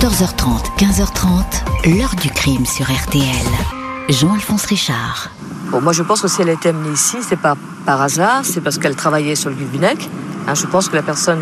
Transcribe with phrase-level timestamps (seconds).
[0.00, 3.24] 14h30, 15h30, l'heure du crime sur RTL.
[4.08, 5.28] Jean-Alphonse Richard.
[5.72, 8.60] Moi je pense que si elle a été amenée ici, c'est pas par hasard, c'est
[8.60, 10.08] parce qu'elle travaillait sur le Gulvinec.
[10.46, 11.40] Hein, je pense que la personne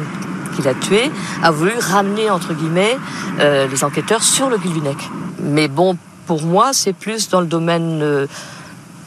[0.54, 1.10] qui l'a tuée
[1.42, 2.96] a voulu ramener, entre guillemets,
[3.40, 5.10] euh, les enquêteurs sur le Gulvinec.
[5.42, 8.26] Mais bon, pour moi, c'est plus dans le domaine euh,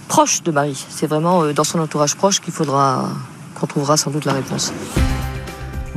[0.09, 0.85] proche de Marie.
[0.89, 3.09] C'est vraiment euh, dans son entourage proche qu'il faudra,
[3.59, 4.71] qu'on trouvera sans doute la réponse.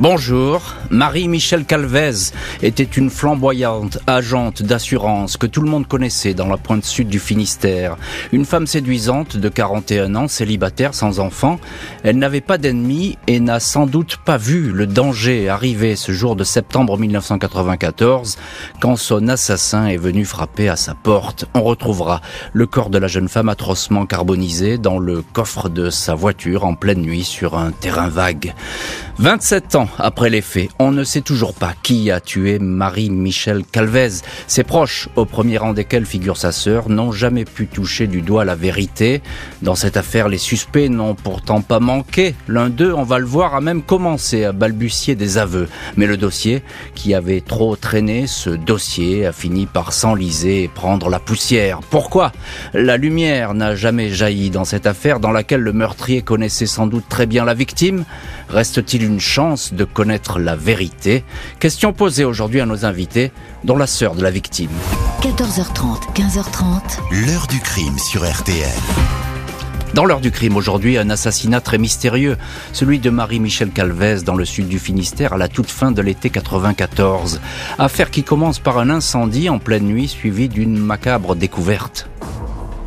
[0.03, 6.57] Bonjour, Marie-Michel Calvez était une flamboyante agente d'assurance que tout le monde connaissait dans la
[6.57, 7.95] pointe sud du Finistère.
[8.33, 11.57] Une femme séduisante de 41 ans, célibataire, sans enfant.
[12.03, 16.35] Elle n'avait pas d'ennemis et n'a sans doute pas vu le danger arriver ce jour
[16.35, 18.37] de septembre 1994
[18.81, 21.45] quand son assassin est venu frapper à sa porte.
[21.53, 22.19] On retrouvera
[22.51, 26.75] le corps de la jeune femme atrocement carbonisé dans le coffre de sa voiture en
[26.75, 28.53] pleine nuit sur un terrain vague.
[29.19, 34.09] 27 ans après les faits, on ne sait toujours pas qui a tué Marie-Michel Calvez.
[34.47, 38.43] Ses proches, au premier rang desquels figure sa sœur, n'ont jamais pu toucher du doigt
[38.43, 39.21] la vérité.
[39.61, 42.33] Dans cette affaire, les suspects n'ont pourtant pas manqué.
[42.47, 45.67] L'un d'eux, on va le voir, a même commencé à balbutier des aveux.
[45.95, 46.63] Mais le dossier,
[46.95, 51.81] qui avait trop traîné, ce dossier a fini par s'enliser et prendre la poussière.
[51.91, 52.31] Pourquoi?
[52.73, 57.05] La lumière n'a jamais jailli dans cette affaire dans laquelle le meurtrier connaissait sans doute
[57.07, 58.05] très bien la victime.
[58.53, 61.23] Reste-t-il une chance de connaître la vérité?
[61.59, 63.31] Question posée aujourd'hui à nos invités,
[63.63, 64.69] dont la sœur de la victime.
[65.21, 67.25] 14h30, 15h30.
[67.25, 68.69] L'heure du crime sur RTL.
[69.95, 72.37] Dans l'heure du crime aujourd'hui, un assassinat très mystérieux,
[72.73, 76.29] celui de Marie-Michel Calvez dans le sud du Finistère à la toute fin de l'été
[76.29, 77.41] 94.
[77.79, 82.07] Affaire qui commence par un incendie en pleine nuit suivi d'une macabre découverte.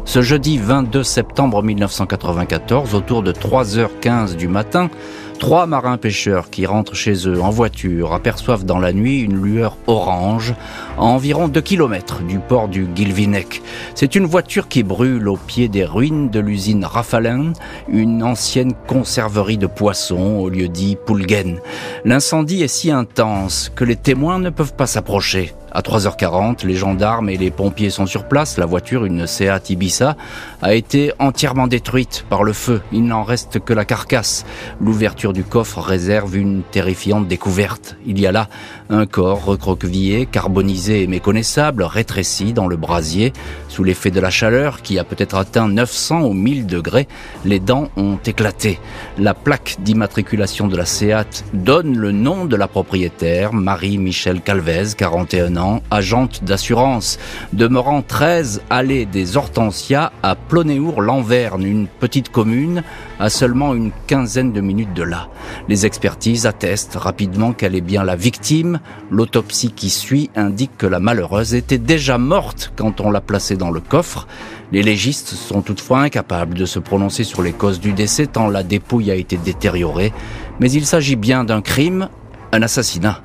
[0.05, 4.89] Ce jeudi 22 septembre 1994, autour de 3h15 du matin,
[5.39, 9.77] Trois marins pêcheurs qui rentrent chez eux en voiture aperçoivent dans la nuit une lueur
[9.87, 10.55] orange
[10.97, 13.63] à environ 2 km du port du Gilvinec.
[13.95, 17.53] C'est une voiture qui brûle au pied des ruines de l'usine Rafalin,
[17.89, 21.61] une ancienne conserverie de poissons au lieu dit Poulgen.
[22.05, 25.53] L'incendie est si intense que les témoins ne peuvent pas s'approcher.
[25.77, 28.57] À 3h40, les gendarmes et les pompiers sont sur place.
[28.57, 30.17] La voiture, une Seat Ibiza,
[30.63, 32.81] a été entièrement détruite par le feu.
[32.93, 34.47] Il n'en reste que la carcasse.
[34.81, 37.99] L'ouverture du coffre réserve une terrifiante découverte.
[38.07, 38.49] Il y a là
[38.89, 43.35] un corps recroquevillé, carbonisé et méconnaissable, rétréci dans le brasier.
[43.69, 47.07] Sous l'effet de la chaleur, qui a peut-être atteint 900 ou 1000 degrés,
[47.45, 48.81] les dents ont éclaté.
[49.19, 55.59] La plaque d'immatriculation de la Seat donne le nom de la propriétaire, Marie-Michel Calvez, 41
[55.59, 57.19] ans agente d'assurance,
[57.53, 62.83] demeurant 13 allées des Hortensias à Plonéour-Lanverne, une petite commune
[63.19, 65.29] à seulement une quinzaine de minutes de là.
[65.69, 68.81] Les expertises attestent rapidement qu'elle est bien la victime.
[69.11, 73.71] L'autopsie qui suit indique que la malheureuse était déjà morte quand on l'a placée dans
[73.71, 74.27] le coffre.
[74.73, 78.63] Les légistes sont toutefois incapables de se prononcer sur les causes du décès tant la
[78.63, 80.13] dépouille a été détériorée.
[80.61, 82.09] Mais il s'agit bien d'un crime,
[82.53, 83.23] un assassinat.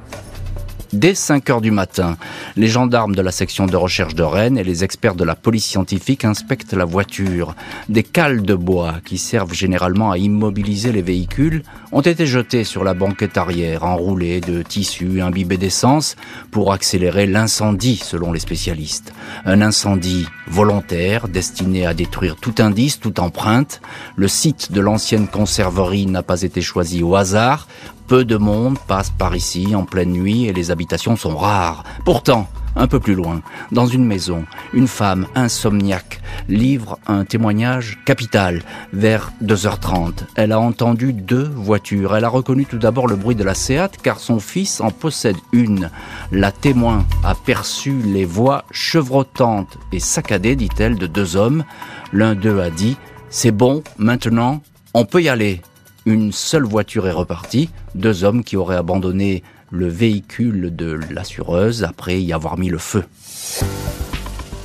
[0.93, 2.17] Dès 5 heures du matin,
[2.57, 5.65] les gendarmes de la section de recherche de Rennes et les experts de la police
[5.65, 7.55] scientifique inspectent la voiture.
[7.87, 11.63] Des cales de bois, qui servent généralement à immobiliser les véhicules,
[11.93, 16.17] ont été jetées sur la banquette arrière, enroulées de tissus imbibés d'essence
[16.51, 19.13] pour accélérer l'incendie, selon les spécialistes.
[19.45, 23.79] Un incendie volontaire, destiné à détruire tout indice, toute empreinte.
[24.17, 27.69] Le site de l'ancienne conserverie n'a pas été choisi au hasard.
[28.11, 31.85] Peu de monde passe par ici en pleine nuit et les habitations sont rares.
[32.03, 33.41] Pourtant, un peu plus loin,
[33.71, 40.25] dans une maison, une femme insomniaque livre un témoignage capital vers 2h30.
[40.35, 42.13] Elle a entendu deux voitures.
[42.13, 45.37] Elle a reconnu tout d'abord le bruit de la Seat car son fils en possède
[45.53, 45.89] une.
[46.33, 51.63] La témoin a perçu les voix chevrotantes et saccadées, dit-elle, de deux hommes.
[52.11, 52.97] L'un d'eux a dit
[53.29, 54.61] C'est bon, maintenant,
[54.93, 55.61] on peut y aller.
[56.05, 62.19] Une seule voiture est repartie, deux hommes qui auraient abandonné le véhicule de l'assureuse après
[62.19, 63.03] y avoir mis le feu.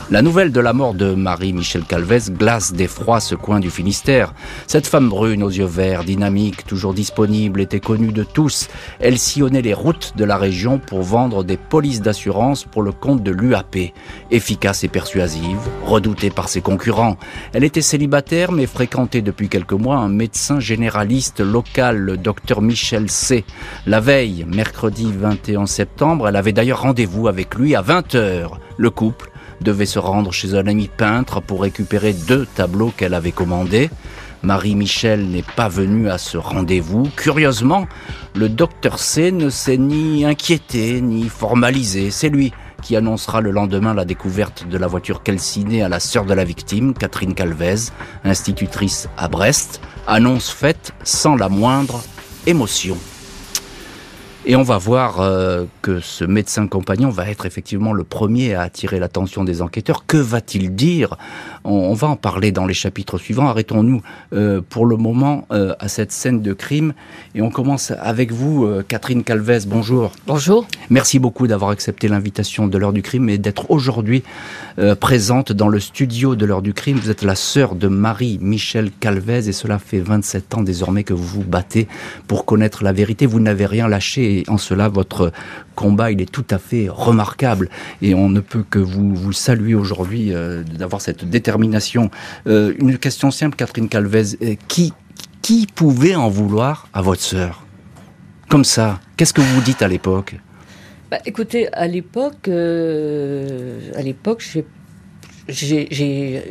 [0.08, 4.34] La nouvelle de la mort de Marie-Michel Calvez glace d'effroi ce coin du Finistère.
[4.68, 8.68] Cette femme brune aux yeux verts, dynamique, toujours disponible, était connue de tous.
[9.00, 13.24] Elle sillonnait les routes de la région pour vendre des polices d'assurance pour le compte
[13.24, 13.78] de l'UAP.
[14.30, 17.16] Efficace et persuasive, redoutée par ses concurrents.
[17.52, 23.10] Elle était célibataire mais fréquentait depuis quelques mois un médecin généraliste local, le docteur Michel
[23.10, 23.44] C.
[23.86, 28.50] La veille, mercredi 21 septembre, elle avait d'ailleurs rendez-vous avec lui à 20h.
[28.78, 33.32] Le couple devait se rendre chez un ami peintre pour récupérer deux tableaux qu'elle avait
[33.32, 33.90] commandés.
[34.42, 37.08] Marie-Michel n'est pas venue à ce rendez-vous.
[37.16, 37.86] Curieusement,
[38.34, 42.10] le docteur C ne s'est ni inquiété ni formalisé.
[42.10, 46.24] C'est lui qui annoncera le lendemain la découverte de la voiture calcinée à la sœur
[46.24, 47.90] de la victime, Catherine Calvez,
[48.24, 49.80] institutrice à Brest.
[50.06, 52.02] Annonce faite sans la moindre
[52.46, 52.96] émotion.
[54.48, 58.62] Et on va voir euh, que ce médecin compagnon va être effectivement le premier à
[58.62, 60.06] attirer l'attention des enquêteurs.
[60.06, 61.18] Que va-t-il dire?
[61.64, 63.48] On, va en parler dans les chapitres suivants.
[63.48, 64.02] Arrêtons-nous
[64.34, 66.94] euh, pour le moment euh, à cette scène de crime.
[67.34, 69.66] Et on commence avec vous, Catherine Calvez.
[69.66, 70.12] Bonjour.
[70.28, 70.68] Bonjour.
[70.90, 74.22] Merci beaucoup d'avoir accepté l'invitation de l'heure du crime et d'être aujourd'hui
[75.00, 76.98] présente dans le studio de l'heure du crime.
[76.98, 81.26] Vous êtes la sœur de Marie-Michel Calvez et cela fait 27 ans désormais que vous
[81.26, 81.88] vous battez
[82.28, 83.26] pour connaître la vérité.
[83.26, 85.32] Vous n'avez rien lâché et en cela votre
[85.74, 87.68] combat il est tout à fait remarquable.
[88.02, 92.10] Et on ne peut que vous, vous saluer aujourd'hui euh, d'avoir cette détermination.
[92.46, 94.92] Euh, une question simple, Catherine Calvez, euh, qui,
[95.42, 97.64] qui pouvait en vouloir à votre sœur?
[98.48, 100.36] Comme ça, qu'est-ce que vous dites à l'époque?
[101.10, 104.64] Bah, Écoutez, à l'époque, à l'époque, j'ai
[105.48, 106.42] j'ai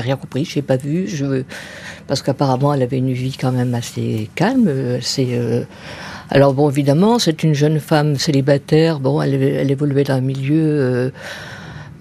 [0.00, 1.06] rien compris j'ai pas vu.
[1.06, 1.44] Je
[2.08, 4.98] parce qu'apparemment elle avait une vie quand même assez calme.
[5.00, 5.64] C'est
[6.32, 9.00] alors bon, évidemment, c'est une jeune femme célibataire.
[9.00, 10.64] Bon, elle, elle évoluait dans un milieu.
[10.64, 11.10] Euh,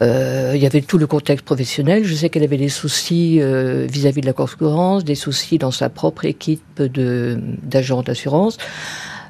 [0.02, 2.06] euh, il y avait tout le contexte professionnel.
[2.06, 5.90] Je sais qu'elle avait des soucis euh, vis-à-vis de la concurrence, des soucis dans sa
[5.90, 8.58] propre équipe de d'agents d'assurance.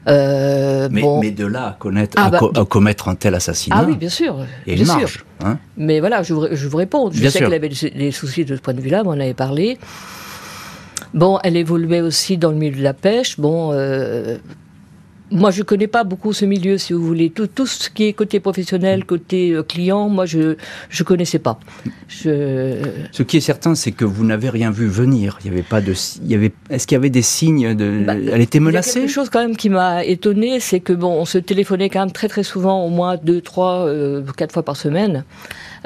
[0.08, 1.20] Euh, mais, bon.
[1.20, 3.78] mais, de là à, connaître, ah, bah, à, commettre un tel assassinat.
[3.80, 4.38] Ah oui, bien sûr.
[4.68, 5.26] Et bien sûr.
[5.44, 7.10] Hein mais voilà, je vous, je vous réponds.
[7.12, 9.80] Je sais qu'elle avait des, soucis de ce point de vue-là, on en avait parlé.
[11.14, 13.40] Bon, elle évoluait aussi dans le milieu de la pêche.
[13.40, 14.38] Bon, euh,
[15.32, 17.30] moi, je connais pas beaucoup ce milieu, si vous voulez.
[17.30, 20.56] Tout, tout ce qui est côté professionnel, côté euh, client, moi, je
[20.90, 21.58] je connaissais pas.
[22.10, 22.84] Je...
[23.12, 25.40] Ce qui est certain, c'est que vous n'avez rien vu venir.
[25.44, 28.04] Il y avait pas de, il y avait, est-ce qu'il y avait des signes de,
[28.06, 28.92] bah, elle était menacée.
[28.92, 31.38] Il y a quelque chose quand même qui m'a étonné, c'est que bon, on se
[31.38, 35.24] téléphonait quand même très très souvent, au moins deux, trois, euh, quatre fois par semaine,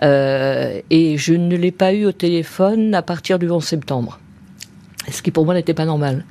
[0.01, 4.19] euh, et je ne l'ai pas eu au téléphone à partir du 11 septembre.
[5.11, 6.25] Ce qui pour moi n'était pas normal.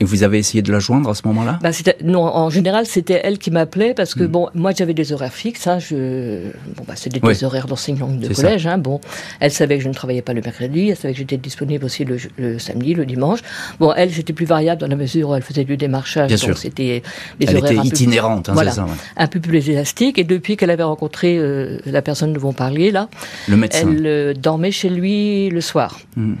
[0.00, 1.58] Et vous avez essayé de la joindre à ce moment-là?
[1.62, 1.70] Bah,
[2.02, 4.28] Non, en général, c'était elle qui m'appelait parce que, hmm.
[4.28, 5.66] bon, moi j'avais des horaires fixes.
[5.66, 6.50] Hein, je...
[6.74, 8.66] bon, bah, c'était des horaires d'enseignante de collège.
[8.66, 9.00] Hein, bon,
[9.40, 12.06] elle savait que je ne travaillais pas le mercredi, elle savait que j'étais disponible aussi
[12.06, 13.40] le, samedi, le dimanche.
[13.78, 16.28] Bon, elle, c'était plus variable dans la mesure où elle faisait du démarchage.
[16.28, 17.02] Bien donc c'était
[17.38, 18.86] des elle horaires était itinérante, peu, hein, voilà, ça,
[19.18, 20.18] un peu plus élastique.
[20.18, 23.10] Et depuis qu'elle avait rencontré euh, la personne dont vous parliez, là,
[23.48, 23.86] le médecin.
[23.86, 26.00] elle euh, dormait chez lui le soir.
[26.16, 26.36] Hmm.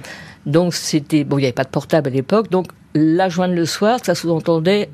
[0.46, 3.66] Donc c'était bon, il n'y avait pas de portable à l'époque, donc la joindre le
[3.66, 4.90] soir, ça sous-entendait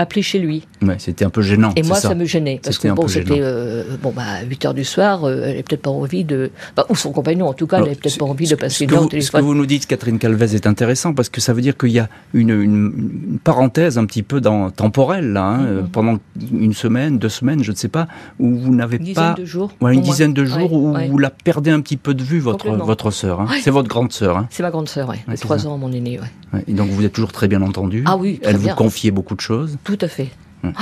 [0.00, 0.66] appeler chez lui.
[0.82, 1.72] Ouais, c'était un peu gênant.
[1.76, 2.14] Et moi, ça.
[2.14, 2.60] me gênait.
[2.62, 5.82] Parce que bon, c'était euh, bon, bah, 8 heures du soir, euh, elle n'avait peut-être
[5.82, 6.50] pas envie de.
[6.76, 8.94] Bah, ou son compagnon, en tout cas, elle n'avait peut-être pas envie de passer une
[8.94, 9.40] heure au téléphone.
[9.40, 11.90] Ce que vous nous dites, Catherine Calvez, est intéressant parce que ça veut dire qu'il
[11.90, 15.88] y a une, une, parenthèse un petit peu dans, temporelle, là, hein, mm-hmm.
[15.90, 16.18] pendant
[16.52, 18.08] une semaine, deux semaines, je ne sais pas,
[18.38, 19.02] où vous n'avez pas.
[19.02, 19.72] Une dizaine de jours.
[19.80, 22.70] Ouais, une dizaine de jours où vous la perdez un petit peu de vue, votre,
[22.70, 23.40] votre sœur.
[23.40, 23.48] Hein.
[23.62, 24.38] C'est votre grande sœur.
[24.38, 24.46] Hein.
[24.50, 25.36] C'est ma grande sœur, oui.
[25.36, 26.20] Trois ans, mon aîné,
[26.66, 28.04] Et donc vous êtes toujours très bien entendu.
[28.06, 29.78] Ah oui, Elle vous confiait beaucoup de choses.
[29.90, 30.28] Tout à fait.
[30.62, 30.72] Hum.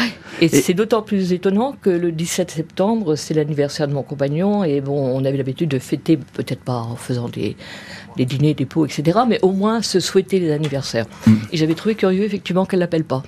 [0.40, 4.80] Et, c'est d'autant plus étonnant que le 17 septembre, c'est l'anniversaire de mon compagnon, et
[4.80, 7.56] bon, on avait l'habitude de fêter, peut-être pas en faisant des,
[8.16, 11.06] des dîners, des pots, etc., mais au moins se souhaiter les anniversaires.
[11.26, 11.40] Hum.
[11.52, 13.22] Et j'avais trouvé curieux, effectivement, qu'elle l'appelle pas.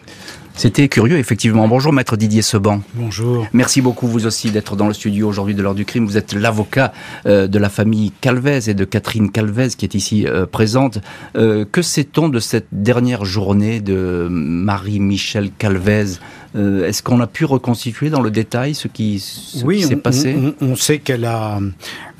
[0.54, 1.68] C'était curieux, effectivement.
[1.68, 2.82] Bonjour, maître Didier Seban.
[2.94, 3.46] Bonjour.
[3.52, 6.04] Merci beaucoup, vous aussi, d'être dans le studio aujourd'hui de l'heure du crime.
[6.04, 6.92] Vous êtes l'avocat
[7.26, 10.98] euh, de la famille Calvez et de Catherine Calvez qui est ici euh, présente.
[11.36, 16.18] Euh, que sait-on de cette dernière journée de Marie-Michel Calvez
[16.56, 20.74] euh, est-ce qu'on a pu reconstituer dans le détail ce qui, s'est passé Oui, on,
[20.74, 21.60] sait qu'elle a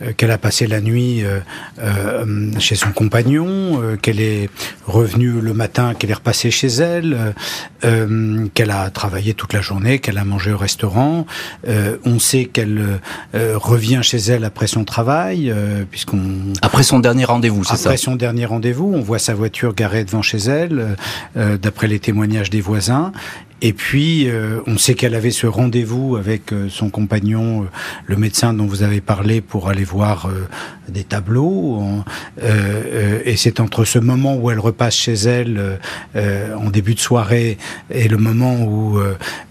[0.03, 4.49] euh, qu'elle a passé la nuit euh, chez son compagnon, qu'elle est
[4.87, 7.35] revenue le matin, qu'elle est repassée chez elle,
[8.55, 11.27] qu'elle a travaillé toute la journée, qu'elle a mangé au restaurant.
[11.67, 13.01] on sait qu'elle
[13.35, 15.55] revient chez elle après son travail,
[15.91, 19.75] puisqu'on après son dernier rendez-vous, c'est ça Après son dernier rendez-vous, on voit sa voiture
[19.75, 20.97] garée devant chez elle,
[21.35, 23.13] d'après les témoignages des voisins,
[23.63, 27.67] et puis, euh, on sait qu'elle avait ce rendez-vous avec euh, son compagnon, euh,
[28.07, 30.31] le médecin dont vous avez parlé, pour aller voir
[30.89, 31.83] des tableaux.
[32.43, 35.79] et c'est entre ce moment où elle repasse chez elle
[36.17, 37.59] en début de soirée
[37.91, 38.99] et le moment où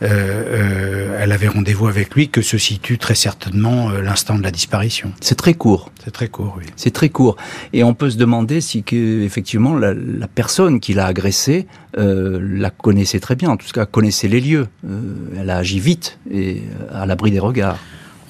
[0.01, 5.13] elle avait rendez-vous avec lui que se situe très certainement l'instant de la disparition.
[5.21, 5.91] C'est très court.
[6.03, 6.65] C'est très court, oui.
[6.75, 7.37] C'est très court.
[7.71, 12.69] Et on peut se demander si que, effectivement la, la personne qui l'a agressée la
[12.69, 14.68] connaissait très bien, en tout cas connaissait les lieux.
[14.88, 15.01] Euh,
[15.38, 17.79] elle a agi vite et euh, à l'abri des regards.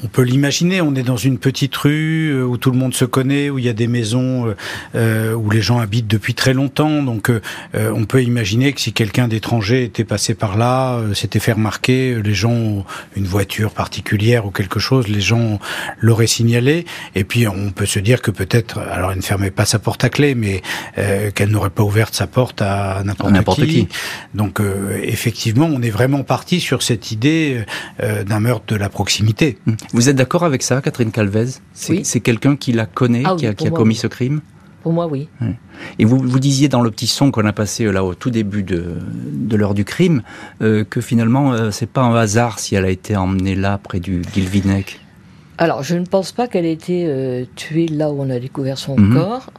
[0.04, 3.06] On peut l'imaginer, on est dans une petite rue euh, où tout le monde se
[3.06, 4.56] connaît, où il y a des maisons euh,
[4.96, 7.04] euh où les gens habitent depuis très longtemps.
[7.04, 7.40] Donc euh,
[7.74, 12.34] on peut imaginer que si quelqu'un d'étranger était passé par là, s'était fait remarquer, les
[12.34, 15.60] gens, une voiture particulière ou quelque chose, les gens
[16.00, 16.86] l'auraient signalé.
[17.16, 20.04] Et puis on peut se dire que peut-être, alors elle ne fermait pas sa porte
[20.04, 20.62] à clé, mais
[21.36, 23.88] qu'elle n'aurait pas ouvert sa porte à n'importe qui.
[23.88, 23.88] qui.
[24.34, 24.62] Donc
[25.04, 27.64] effectivement, on est vraiment parti sur cette idée
[28.00, 29.58] d'un meurtre de la proximité.
[29.94, 31.60] Vous êtes d'accord avec ça, Catherine Calvez?
[31.74, 34.42] C'est quelqu'un qui la connaît, ah qui a, commis ce crime?
[34.84, 35.28] Pour moi, oui.
[35.98, 38.30] Et vous, vous disiez dans le petit son qu'on a passé euh, là au tout
[38.30, 38.98] début de,
[39.52, 40.22] l'heure du crime
[40.62, 44.00] euh, que finalement, euh, c'est pas un hasard si elle a été emmenée là, près
[44.00, 45.02] du Guilvinec.
[45.58, 48.98] Alors, je ne pense pas qu'elle ait été tuée là où on a découvert son
[48.98, 49.14] mhm.
[49.14, 49.52] corps.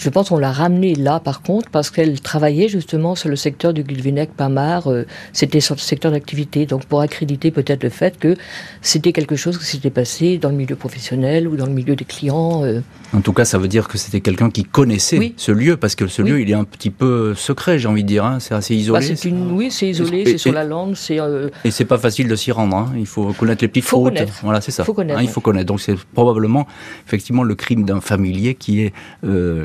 [0.00, 3.74] Je pense qu'on l'a ramenée là, par contre, parce qu'elle travaillait justement sur le secteur
[3.74, 4.86] du Guilvinec, Pamar.
[4.86, 5.04] Euh,
[5.34, 6.64] c'était sur le secteur d'activité.
[6.64, 8.34] Donc, pour accréditer peut-être le fait que
[8.80, 12.06] c'était quelque chose qui s'était passé dans le milieu professionnel ou dans le milieu des
[12.06, 12.64] clients.
[12.64, 12.80] Euh.
[13.12, 16.06] En tout cas, ça veut dire que c'était quelqu'un qui connaissait ce lieu, parce que
[16.06, 18.24] ce lieu, il est un petit peu secret, j'ai envie de dire.
[18.24, 18.38] Hein.
[18.40, 19.06] C'est assez isolé.
[19.06, 19.52] Bah, une...
[19.52, 20.96] Oui, c'est isolé, c'est sur la lande.
[20.96, 21.20] c'est.
[21.20, 22.74] Euh, et c'est pas facile de s'y rendre.
[22.74, 22.92] Hein.
[22.96, 24.18] Il faut connaître les petites faut routes.
[24.42, 24.82] Voilà, c'est ça.
[24.84, 25.18] Faut connaître.
[25.18, 25.66] Hein, il faut connaître.
[25.66, 26.66] Donc, c'est probablement,
[27.06, 28.94] effectivement, le crime d'un familier qui est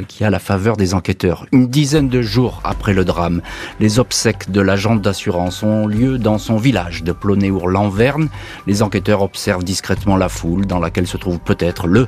[0.10, 1.46] qui à la faveur des enquêteurs.
[1.52, 3.42] Une dizaine de jours après le drame,
[3.80, 8.30] les obsèques de l'agent d'assurance ont lieu dans son village de Plonéour-Lanverne.
[8.68, 12.08] Les enquêteurs observent discrètement la foule dans laquelle se trouve peut-être le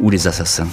[0.00, 0.68] ou les assassins.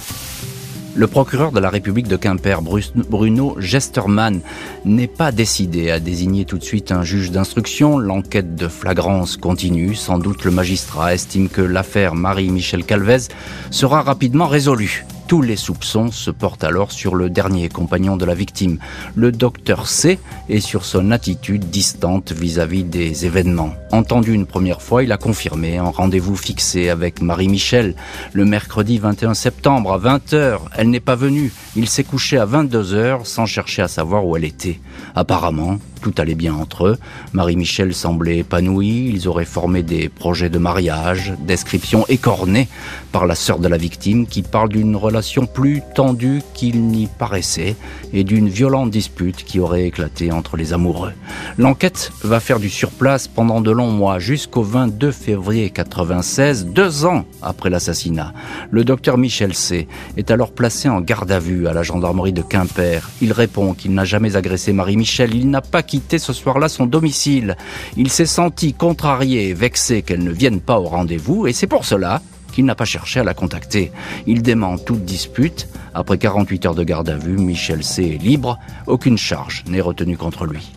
[0.96, 4.40] Le procureur de la République de Quimper, Bruno Gesterman,
[4.84, 7.96] n'est pas décidé à désigner tout de suite un juge d'instruction.
[7.96, 9.94] L'enquête de flagrance continue.
[9.94, 13.28] Sans doute le magistrat estime que l'affaire Marie-Michel Calvez
[13.70, 15.04] sera rapidement résolue.
[15.30, 18.80] Tous les soupçons se portent alors sur le dernier compagnon de la victime,
[19.14, 20.18] le docteur C,
[20.48, 23.72] et sur son attitude distante vis-à-vis des événements.
[23.92, 27.94] Entendu une première fois, il a confirmé un rendez-vous fixé avec Marie-Michel
[28.32, 30.58] le mercredi 21 septembre à 20h.
[30.76, 31.52] Elle n'est pas venue.
[31.76, 34.80] Il s'est couché à 22h sans chercher à savoir où elle était.
[35.14, 36.98] Apparemment, tout allait bien entre eux.
[37.34, 39.12] Marie-Michel semblait épanouie.
[39.14, 42.68] Ils auraient formé des projets de mariage, description écornée
[43.12, 47.76] par la sœur de la victime qui parle d'une relation plus tendue qu'il n'y paraissait
[48.12, 51.12] et d'une violente dispute qui aurait éclaté entre les amoureux.
[51.58, 57.24] L'enquête va faire du surplace pendant de longs mois jusqu'au 22 février 96, deux ans
[57.42, 58.32] après l'assassinat.
[58.70, 59.88] Le docteur Michel C.
[60.16, 63.08] est alors placé en garde à vue à la gendarmerie de Quimper.
[63.20, 65.34] Il répond qu'il n'a jamais agressé Marie-Michel.
[65.34, 67.56] Il n'a pas quitté ce soir-là son domicile.
[67.96, 71.84] Il s'est senti contrarié et vexé qu'elle ne vienne pas au rendez-vous et c'est pour
[71.84, 73.92] cela qu'il n'a pas cherché à la contacter.
[74.26, 75.68] Il dément toute dispute.
[75.94, 78.04] Après 48 heures de garde à vue, Michel C.
[78.14, 78.58] est libre.
[78.86, 80.72] Aucune charge n'est retenue contre lui.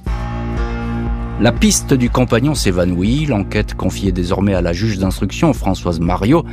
[1.41, 3.25] La piste du compagnon s'évanouit.
[3.25, 6.45] L'enquête confiée désormais à la juge d'instruction, Françoise Mario,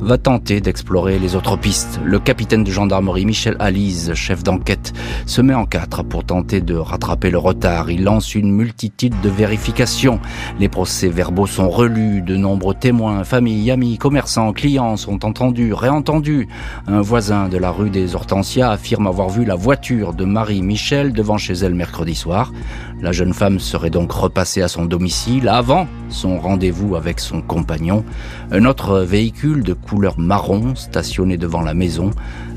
[0.00, 2.00] va tenter d'explorer les autres pistes.
[2.04, 4.92] Le capitaine de gendarmerie, Michel Alise, chef d'enquête,
[5.26, 7.90] se met en quatre pour tenter de rattraper le retard.
[7.90, 10.20] Il lance une multitude de vérifications.
[10.60, 12.22] Les procès-verbaux sont relus.
[12.22, 16.48] De nombreux témoins, familles, amis, commerçants, clients sont entendus, réentendus.
[16.86, 21.38] Un voisin de la rue des Hortensias affirme avoir vu la voiture de Marie-Michel devant
[21.38, 22.52] chez elle mercredi soir.
[23.00, 28.04] La jeune femme serait donc repassée à son domicile avant son rendez-vous avec son compagnon.
[28.52, 32.10] Un autre véhicule de couleur marron stationné devant la maison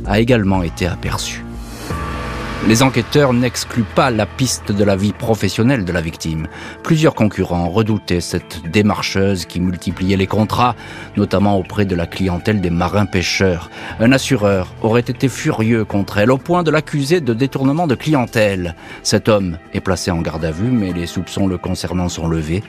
[0.05, 1.45] a également été aperçu.
[2.67, 6.47] Les enquêteurs n'excluent pas la piste de la vie professionnelle de la victime.
[6.83, 10.75] Plusieurs concurrents redoutaient cette démarcheuse qui multipliait les contrats,
[11.17, 13.71] notamment auprès de la clientèle des marins-pêcheurs.
[13.99, 18.75] Un assureur aurait été furieux contre elle au point de l'accuser de détournement de clientèle.
[19.01, 22.61] Cet homme est placé en garde à vue, mais les soupçons le concernant sont levés.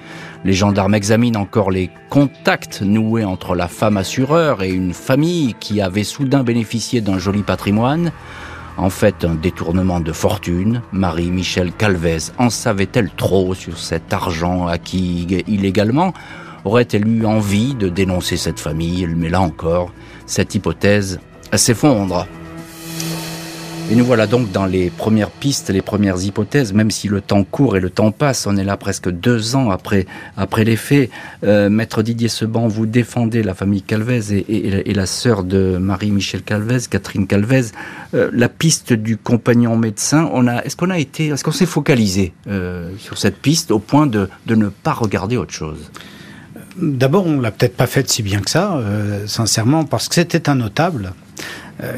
[0.47, 5.83] Les gendarmes examinent encore les contacts noués entre la femme assureur et une famille qui
[5.83, 8.11] avait soudain bénéficié d'un joli patrimoine.
[8.77, 10.83] En fait, un détournement de fortune.
[10.93, 16.13] Marie-Michel Calvez en savait-elle trop sur cet argent acquis illégalement?
[16.65, 19.07] Aurait-elle eu envie de dénoncer cette famille?
[19.07, 19.93] Mais là encore,
[20.27, 21.21] cette hypothèse
[21.55, 22.27] s'effondre.
[23.91, 27.45] Et nous voilà donc dans les premières pistes, les premières hypothèses, même si le temps
[27.45, 31.11] court et le temps passe, on est là presque deux ans après, après les faits.
[31.45, 36.79] Euh, Maître Didier Seban, vous défendez la famille Calvez et, la sœur de Marie-Michel Calvez,
[36.89, 37.73] Catherine Calvez.
[38.15, 41.67] Euh, la piste du compagnon médecin, on a, est-ce qu'on a été, est-ce qu'on s'est
[41.67, 45.91] focalisé euh, sur cette piste au point de, de ne pas regarder autre chose?
[46.81, 48.81] D'abord, on l'a peut-être pas faite si bien que ça,
[49.27, 51.13] sincèrement, parce que c'était un notable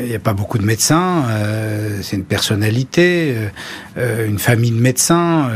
[0.01, 3.35] il n'y a pas beaucoup de médecins, euh, c'est une personnalité,
[3.97, 5.51] euh, une famille de médecins,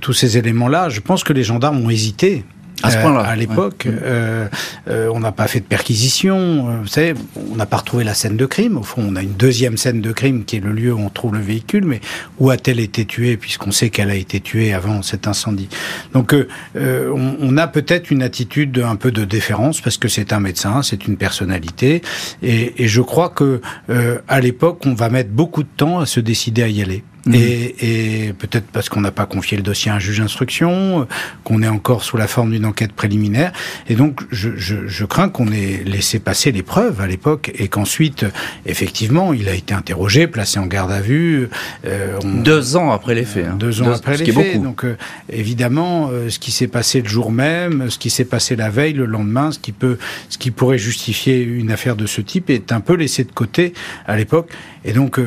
[0.00, 0.88] tous ces éléments-là.
[0.88, 2.44] Je pense que les gendarmes ont hésité
[2.82, 3.20] À ce point-là.
[3.20, 4.48] à l'époque, euh,
[4.88, 6.36] euh, on n'a pas fait de perquisition.
[6.68, 7.14] euh, vous savez,
[7.50, 8.76] on n'a pas retrouvé la scène de crime.
[8.76, 11.08] Au fond, on a une deuxième scène de crime qui est le lieu où on
[11.08, 11.84] trouve le véhicule.
[11.86, 12.00] Mais
[12.38, 15.68] où a-t-elle été tuée Puisqu'on sait qu'elle a été tuée avant cet incendie.
[16.12, 19.96] Donc, euh, euh, on, on a peut-être une attitude de- un peu de déférence parce
[19.96, 22.02] que c'est un médecin, c'est une personnalité.
[22.42, 26.06] Et, et je crois que euh, à l'époque, on va mettre beaucoup de temps à
[26.06, 27.02] se décider à y aller.
[27.26, 27.34] Mhm.
[27.34, 31.04] Et, et peut-être parce qu'on n'a pas confié le dossier à un juge d'instruction, euh,
[31.44, 33.52] qu'on est encore sous la forme d'une enquête préliminaire.
[33.88, 37.68] Et donc, je, je, je crains qu'on ait laissé passer les preuves à l'époque et
[37.68, 38.30] qu'ensuite, euh,
[38.64, 41.48] effectivement, il a été interrogé, placé en garde à vue.
[41.84, 43.46] euh, on- Deux ans après les faits.
[43.46, 43.56] hein.
[43.58, 44.52] deux ans après ce les faits.
[44.52, 44.64] beaucoup.
[44.64, 44.96] Donc, euh,
[45.28, 48.92] évidemment, euh, ce qui s'est passé le jour même, ce qui s'est passé la veille,
[48.92, 52.72] le lendemain, ce qui peut, ce qui pourrait justifier une affaire de ce type est
[52.72, 53.72] un peu laissé de côté
[54.06, 54.50] à l'époque.
[54.84, 55.18] Et donc,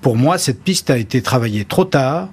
[0.00, 2.30] pour moi, cette piste a été travaillée trop tard,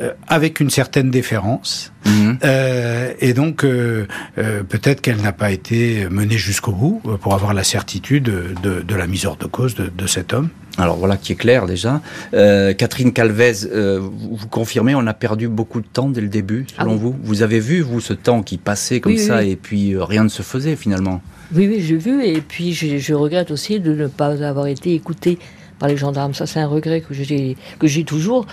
[0.00, 1.92] euh, avec une certaine déférence.
[2.06, 2.38] Mhm.
[2.44, 4.06] Euh, et donc, euh,
[4.38, 8.22] euh, peut-être qu'elle n'a pas été menée jusqu'au bout pour avoir la certitude
[8.62, 10.48] de, de la mise hors de cause de, de cet homme.
[10.78, 12.00] Alors voilà qui est clair déjà.
[12.32, 16.64] Euh, Catherine Calvez, euh, vous, confirmez, on a perdu beaucoup de temps dès le début,
[16.74, 16.98] selon Ah oui.
[17.02, 19.50] vous Vous avez vu, vous, ce temps qui passait comme Oui, ça oui.
[19.50, 21.20] et puis euh, rien ne se faisait finalement
[21.54, 22.24] Oui, oui, j'ai vu.
[22.24, 25.38] Et puis, je, je regrette aussi de ne pas avoir été écouté
[25.78, 26.34] par les gendarmes.
[26.34, 28.46] Ça, c'est un regret que j'ai, que j'ai toujours.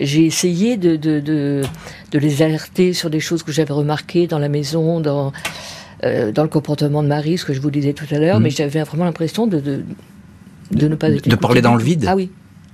[0.00, 1.62] J'ai essayé de, de, de,
[2.12, 5.32] de les alerter sur des choses que j'avais remarquées dans la maison, dans,
[6.04, 8.36] euh, dans le comportement de Marie, ce que je vous disais tout à l'heure.
[8.38, 8.44] Mhm.
[8.44, 9.82] Mais j'avais vraiment l'impression de, de,
[10.70, 12.30] de ne pas être de parler dans le vide Ah oui.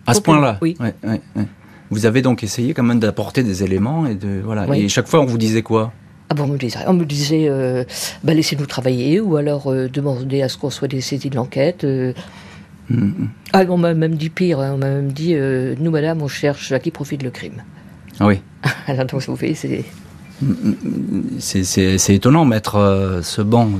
[0.06, 0.76] À ce point-là oui.
[0.80, 1.44] Ouais, ouais, ouais.
[1.90, 4.66] Vous avez donc essayé quand même d'apporter des éléments et de voilà.
[4.68, 4.80] Oui.
[4.80, 5.92] Et chaque fois, on vous disait quoi?
[6.28, 7.84] Ah bon, on me disait, on me disait euh,
[8.22, 11.86] bah, laissez-nous travailler ou alors euh, demandez à ce qu'on soit des saisis de l'enquête.
[13.52, 16.28] Ah, on m'a même dit pire, hein, on m'a même dit euh, nous, madame, on
[16.28, 17.62] cherche à qui profite le crime.
[18.20, 18.40] Ah oui.
[18.86, 19.84] Alors, donc, vous voyez, c'est.
[21.38, 23.70] C'est- étonnant, mettre euh, ce banc.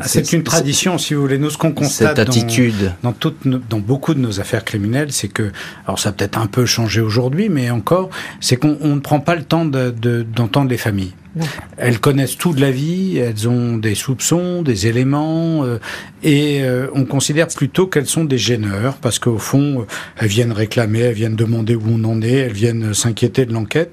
[0.00, 1.38] Ah, C'est une tradition, si vous voulez.
[1.38, 2.92] Nous, ce qu'on constate dans- attitude.
[3.02, 5.50] dans, toutes nos- dans beaucoup de nos affaires criminelles, c'est que,
[5.86, 9.20] alors ça a peut-être un peu changé aujourd'hui, mais encore, c'est qu'on on ne prend
[9.20, 11.12] pas le temps de- de- d'entendre les familles.
[11.34, 11.46] Non.
[11.78, 15.78] Elles connaissent tout de la vie, elles ont des soupçons, des éléments, euh,
[16.22, 19.86] et euh, on considère plutôt qu'elles sont des gêneurs, parce qu'au fond,
[20.18, 23.92] elles viennent réclamer, elles viennent demander où on en est, elles viennent s'inquiéter de l'enquête,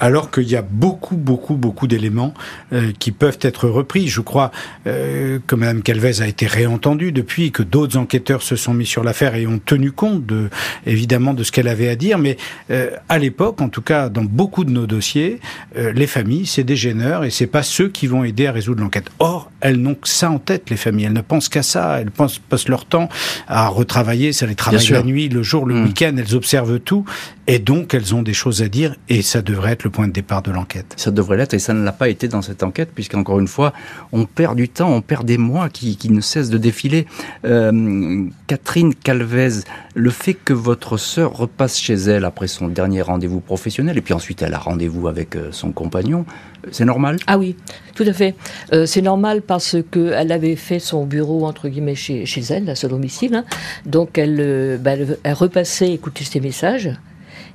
[0.00, 2.34] alors qu'il y a beaucoup, beaucoup, beaucoup d'éléments
[2.72, 4.08] euh, qui peuvent être repris.
[4.08, 4.50] Je crois
[4.86, 9.04] euh, que Mme Calvez a été réentendue depuis, que d'autres enquêteurs se sont mis sur
[9.04, 10.48] l'affaire et ont tenu compte, de,
[10.84, 12.18] évidemment, de ce qu'elle avait à dire.
[12.18, 12.36] Mais
[12.70, 15.40] euh, à l'époque, en tout cas, dans beaucoup de nos dossiers,
[15.76, 18.82] euh, les familles, c'est des gêneurs et c'est pas ceux qui vont aider à résoudre
[18.82, 19.06] l'enquête.
[19.18, 21.06] Or, elles n'ont que ça en tête, les familles.
[21.06, 22.00] Elles ne pensent qu'à ça.
[22.00, 23.08] Elles pensent, passent leur temps
[23.48, 24.32] à retravailler.
[24.32, 25.84] Ça les travaille la nuit, le jour, le Mm.
[25.84, 26.14] week-end.
[26.18, 27.04] Elles observent tout
[27.46, 30.12] et donc elles ont des choses à dire et ça devrait être le point de
[30.12, 30.94] départ de l'enquête.
[30.96, 33.72] Ça devrait l'être et ça ne l'a pas été dans cette enquête puisqu'encore une fois,
[34.10, 37.06] on perd du temps, on perd des mois qui, qui ne cessent de défiler.
[37.44, 39.60] Euh, Catherine Calvez,
[39.94, 44.12] le fait que votre sœur repasse chez elle après son dernier rendez-vous professionnel et puis
[44.12, 46.26] ensuite elle a rendez-vous avec euh, son compagnon,
[46.64, 47.18] euh, c'est normal?
[47.28, 47.54] Ah oui,
[47.94, 48.34] tout à fait.
[48.72, 52.74] Euh, c'est normal parce qu'elle avait fait son bureau, entre guillemets, chez, chez elle, à
[52.74, 53.36] son domicile.
[53.36, 53.44] hein.
[53.84, 56.90] Donc, elle, euh, bah, elle, elle repassait écouter ses messages.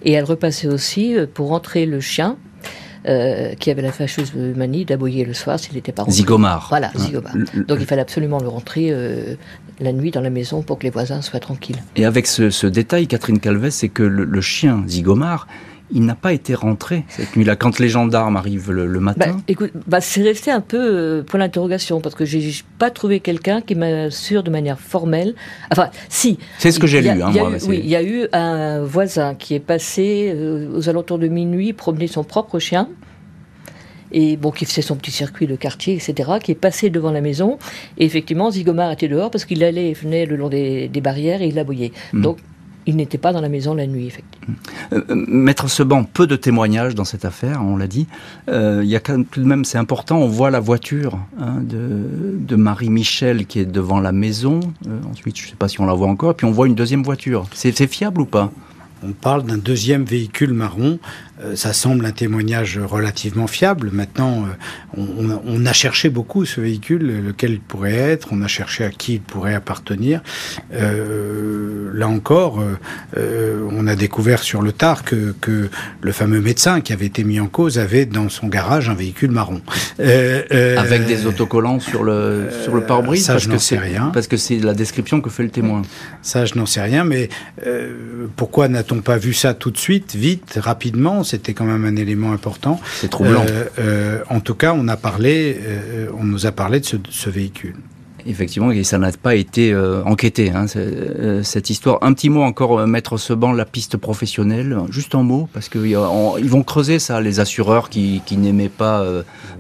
[0.04, 2.38] Et elle repassait aussi euh, pour entrer le chien,
[3.08, 6.18] euh, qui avait la fâcheuse manie d'aboyer le soir s'il n'était pas rentré.
[6.18, 6.68] Zygomar.
[6.70, 6.92] Voilà,
[7.54, 9.36] le- Donc, il fallait absolument le rentrer euh,
[9.80, 11.82] la nuit dans la maison pour que les voisins soient tranquilles.
[11.96, 15.48] Et avec ce, ce détail, Catherine Calvez, c'est que le, le chien Zygomar,
[15.94, 17.56] il n'a pas été rentré cette nuit-là.
[17.56, 21.24] Quand les gendarmes arrivent le, le Bah, matin, écoute, bah, c'est resté un peu euh,
[21.24, 25.36] pour l'interrogation parce que j'ai pas trouvé quelqu'un qui m'assure de manière formelle.
[25.72, 26.38] Enfin, si.
[26.58, 27.24] c'est ce que j'ai Il y a- lu.
[27.24, 29.36] hein, il y a moi, eu- mais c'est- oui, il y a eu un voisin
[29.36, 32.88] qui est passé euh, aux alentours de minuit promener son propre chien.
[34.14, 37.22] Et bon, qui faisait son petit circuit de quartier, etc., qui est passé devant la
[37.22, 37.58] maison.
[37.98, 41.42] Et effectivement, Zygomar était dehors parce qu'il allait et venait le long des, des barrières
[41.42, 41.94] et il aboyait.
[42.12, 42.22] Mm.
[42.22, 42.38] Donc,
[42.86, 44.56] il n'était pas dans la maison la nuit, effectivement.
[44.94, 48.08] Euh, euh, Maître Seban, peu de témoignages dans cette affaire, on l'a dit.
[48.50, 51.20] Euh, Il y a quand même, tout de même, c'est important, on voit la voiture
[51.40, 54.60] hein, de, de Marie-Michel qui est devant la maison.
[54.88, 56.32] Euh, ensuite, je ne sais pas si on la voit encore.
[56.32, 57.46] Et puis on voit une deuxième voiture.
[57.54, 58.52] C'est c'est fiable ou pas?
[59.04, 61.00] On parle d'un deuxième véhicule marron.
[61.44, 63.90] Euh, ça semble un témoignage relativement fiable.
[63.92, 64.46] Maintenant,
[64.98, 68.30] euh, on, a cherché beaucoup ce véhicule, lequel il pourrait être.
[68.32, 70.22] On a cherché à qui il pourrait appartenir.
[70.74, 72.62] Euh, là encore,
[73.18, 75.70] euh, on a découvert sur le tard que, que
[76.02, 79.32] le fameux médecin qui avait été mis en cause avait dans son garage un véhicule
[79.32, 79.62] marron.
[80.00, 84.12] Euh, Avec des autocollants sur le, sur le pare-brise ça, je n'en sais rien.
[84.14, 85.82] Parce que c'est la description que fait le témoin.
[86.22, 87.30] Ça, je n'en sais rien, mais
[88.36, 91.24] pourquoi n'a-t-on pas vu ça tout de suite, vite, rapidement?
[91.32, 92.80] C'était quand même un élément important.
[92.96, 93.46] C'est troublant.
[94.30, 95.58] en tout cas, on a parlé,
[96.18, 97.76] on nous a parlé de ce véhicule.
[98.26, 101.98] Effectivement, et ça n'a pas été euh, enquêté, hein, euh, cette histoire.
[102.02, 105.96] Un petit mot encore, euh, Maître Seban, la piste professionnelle, juste en mots, parce qu'ils
[105.96, 109.06] vont creuser ça, les assureurs qui, qui n'aimaient pas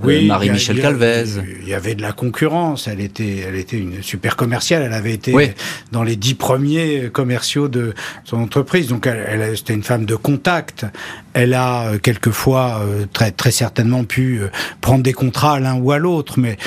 [0.03, 1.25] Marie-Michel Calvez.
[1.61, 5.13] Il y avait de la concurrence, elle était, elle était une super commerciale, elle avait
[5.13, 5.53] été
[5.91, 7.93] dans les dix premiers commerciaux de
[8.23, 10.85] son entreprise, donc elle, elle c'était une femme de contact.
[11.33, 12.81] Elle a quelquefois
[13.13, 14.41] très, très certainement pu
[14.81, 16.57] prendre des contrats à l'un ou à l'autre, mais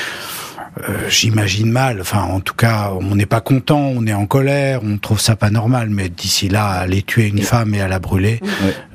[0.77, 2.01] euh, j'imagine mal.
[2.01, 5.35] Enfin, en tout cas, on n'est pas content, on est en colère, on trouve ça
[5.35, 5.89] pas normal.
[5.89, 8.39] Mais d'ici là, aller tuer une femme et à la brûler,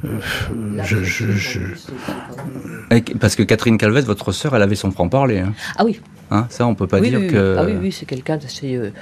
[0.05, 0.09] euh,
[0.85, 1.61] je, je, je...
[3.21, 5.39] Parce que Catherine Calvet, votre sœur, elle avait son franc-parler.
[5.39, 5.55] Hein.
[5.77, 6.01] Ah oui.
[6.31, 7.57] Hein, ça, on peut pas dire que.
[7.59, 8.93] Ah oui, oui, c'est quelqu'un d'assez euh,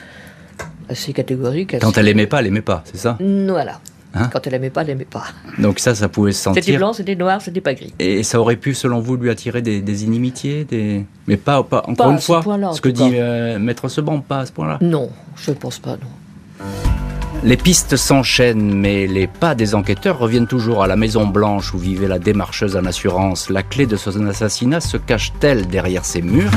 [0.88, 1.78] assez catégorique.
[1.80, 3.18] Quand elle aimait pas, elle aimait pas, c'est ça?
[3.20, 3.80] Voilà.
[4.18, 5.24] Hein Quand elle aimait pas, elle aimait pas.
[5.58, 6.62] Donc ça, ça pouvait se sentir.
[6.62, 7.92] C'était blanc, c'était noir, c'était pas gris.
[7.98, 11.04] Et ça aurait pu, selon vous, lui attirer des, inimitiés, des...
[11.26, 14.52] mais pas, pas encore une fois, ce, que dit euh, Maître Seban, pas à ce
[14.52, 14.78] point-là.
[14.80, 16.64] Non, je ne pense pas, non.
[17.44, 21.78] Les pistes s'enchaînent, mais les pas des enquêteurs reviennent toujours à la Maison Blanche où
[21.78, 23.48] vivait la démarcheuse en assurance.
[23.48, 26.50] La clé de son assassinat se cache-t-elle derrière ces murs?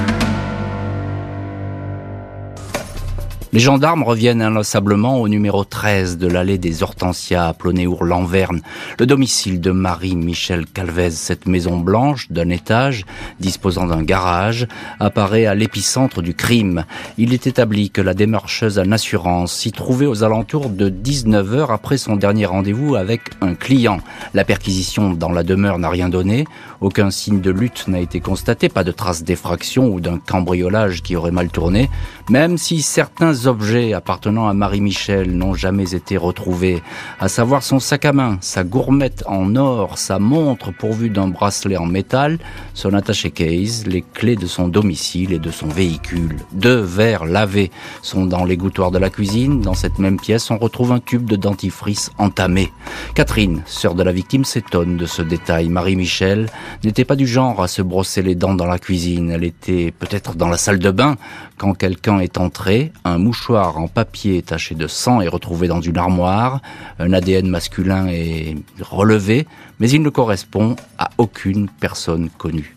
[3.54, 8.62] Les gendarmes reviennent inlassablement au numéro 13 de l'allée des Hortensias à Plonéour-Lanverne,
[8.98, 11.12] le domicile de Marie-Michel Calvez.
[11.12, 13.06] Cette maison blanche d'un étage,
[13.42, 14.68] disposant d'un garage,
[15.02, 16.86] apparaît à l'épicentre du crime.
[17.18, 21.72] Il est établi que la démarcheuse en assurance s'y trouvait aux alentours de 19 heures
[21.72, 24.00] après son dernier rendez-vous avec un client.
[24.34, 26.46] La perquisition dans la demeure n'a rien donné.
[26.82, 31.16] Aucun signe de lutte n'a été constaté, pas de traces d'effraction ou d'un cambriolage qui
[31.16, 31.92] aurait mal tourné,
[32.28, 36.82] même si certains objets appartenant à Marie-Michel n'ont jamais été retrouvés,
[37.20, 41.78] à savoir son sac à main, sa gourmette en or, sa montre pourvue d'un bracelet
[41.78, 42.40] en métal,
[42.74, 46.38] son attaché case, les clés de son domicile et de son véhicule.
[46.52, 47.70] Deux verres lavés
[48.02, 49.62] sont dans l'égouttoir de la cuisine.
[49.62, 52.72] Dans cette même pièce, on retrouve un tube de dentifrice entamé.
[53.14, 55.70] Catherine, sœur de la victime, s'étonne de ce détail.
[55.70, 56.48] Marie-Michel
[56.84, 59.32] n'était pas du genre à se brosser les dents dans la cuisine.
[59.32, 61.16] Elle était peut-être dans la salle de bain
[61.58, 62.92] quand quelqu'un est entré.
[63.04, 66.62] Un mouchoir en papier taché de sang est retrouvé dans une armoire.
[67.00, 69.48] Un ADN masculin est relevé,
[69.80, 72.76] mais il ne correspond à aucune personne connue.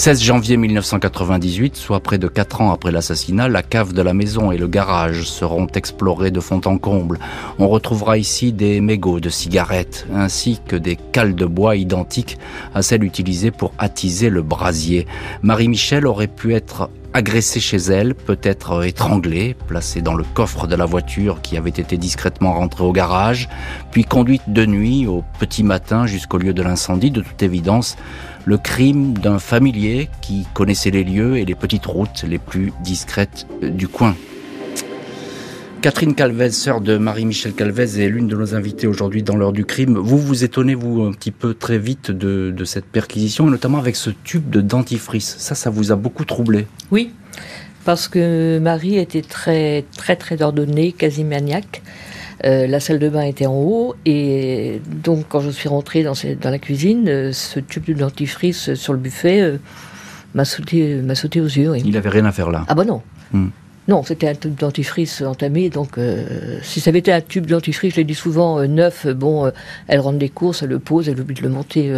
[0.00, 4.50] 16 janvier 1998, soit près de 4 ans après l'assassinat, la cave de la maison
[4.50, 7.18] et le garage seront explorés de fond en comble.
[7.58, 12.38] On retrouvera ici des mégots de cigarettes, ainsi que des cales de bois identiques
[12.74, 15.06] à celles utilisées pour attiser le brasier.
[15.42, 20.84] Marie-Michel aurait pu être agressée chez elle, peut-être étranglée, placée dans le coffre de la
[20.84, 23.48] voiture qui avait été discrètement rentrée au garage,
[23.90, 27.96] puis conduite de nuit au petit matin jusqu'au lieu de l'incendie, de toute évidence,
[28.44, 33.46] le crime d'un familier qui connaissait les lieux et les petites routes les plus discrètes
[33.62, 34.14] euh, du coin.
[35.82, 39.64] Catherine Calvez, sœur de Marie-Michel Calvez, est l'une de nos invitées aujourd'hui dans l'heure du
[39.64, 39.96] crime.
[39.96, 43.96] Vous vous étonnez, vous, un petit peu très vite de, de cette perquisition, notamment avec
[43.96, 45.36] ce tube de dentifrice.
[45.38, 47.12] Ça, ça vous a beaucoup troublé Oui,
[47.86, 51.80] parce que Marie était très, très, très ordonnée, quasi maniaque.
[52.44, 56.14] Euh, la salle de bain était en haut et donc quand je suis rentrée dans,
[56.40, 59.58] dans la cuisine, euh, ce tube de dentifrice sur le buffet euh,
[60.34, 61.72] m'a sauté, m'a sauté aux yeux.
[61.76, 62.64] Il n'avait rien à faire là.
[62.68, 63.02] Ah bah non.
[63.32, 63.48] Hmm.
[63.90, 65.98] Non, c'était un tube de dentifrice entamé, donc
[66.62, 69.50] si ça avait été un tube de dentifrice, je l'ai dit souvent, neuf, bon,
[69.88, 71.92] elle rentre des courses, elle le pose, elle oublie de le monter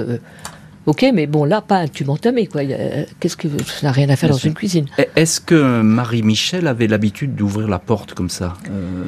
[0.84, 2.62] Ok, mais bon, là, pas un tube entamé, quoi.
[3.20, 7.36] Qu'est-ce que ça n'a rien à faire dans une cuisine Est-ce que Marie-Michel avait l'habitude
[7.36, 9.04] d'ouvrir la porte comme ça euh,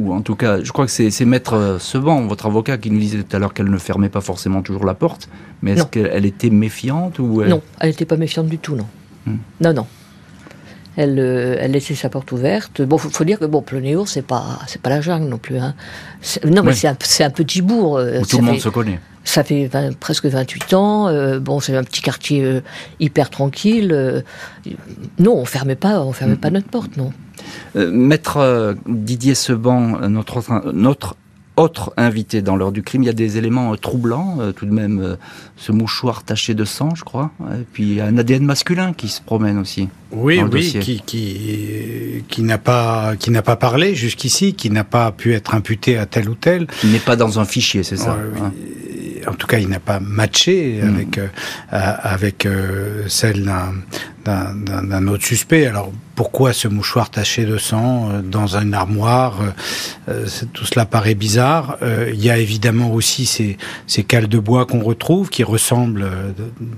[0.00, 3.22] Ou en tout cas, je crois que c'est Maître Seban, votre avocat, qui nous disait
[3.22, 5.28] tout à l'heure qu'elle ne fermait pas forcément toujours la porte.
[5.60, 8.86] Mais est-ce qu'elle était méfiante ou Non, elle n'était pas méfiante du tout, non.
[9.26, 9.36] Hmm.
[9.60, 9.86] Non, non.
[11.00, 12.82] Elle, euh, elle, laissait sa porte ouverte.
[12.82, 15.56] Bon, faut, faut dire que bon, Plonéo, c'est pas, c'est pas la jungle non plus.
[15.56, 15.74] Hein.
[16.44, 17.96] Non, mais c'est un, un, petit bourg.
[17.96, 19.00] Euh, Où tout le monde se connaît.
[19.24, 21.08] Ça fait presque 28 ans.
[21.08, 22.62] Euh, bon, c'est un petit quartier euh,
[23.00, 23.92] hyper tranquille.
[23.92, 24.22] Euh,
[25.18, 27.12] non, on fermait pas, on fermait pas notre porte, non.
[27.74, 31.16] Maître Didier Seban, notre, notre
[31.60, 33.02] autre invité dans l'heure du crime.
[33.02, 35.16] Il y a des éléments troublants, tout de même
[35.56, 37.30] ce mouchoir taché de sang, je crois.
[37.52, 39.88] Et puis un ADN masculin qui se promène aussi.
[40.12, 45.12] Oui, oui, qui, qui, qui n'a pas, qui n'a pas parlé jusqu'ici, qui n'a pas
[45.12, 46.66] pu être imputé à tel ou tel.
[46.66, 48.18] Qui n'est pas dans un fichier, c'est ça.
[48.42, 48.52] Hein
[49.26, 51.28] en tout cas, il n'a pas matché avec, euh,
[51.70, 53.50] avec euh, celle
[54.24, 55.66] d'un autre suspect.
[55.66, 59.38] Alors, pourquoi ce mouchoir taché de sang dans une armoire
[60.52, 61.78] Tout cela paraît bizarre.
[62.12, 63.56] il y a évidemment aussi ces,
[63.86, 66.10] ces cales de bois qu'on retrouve, qui ressemblent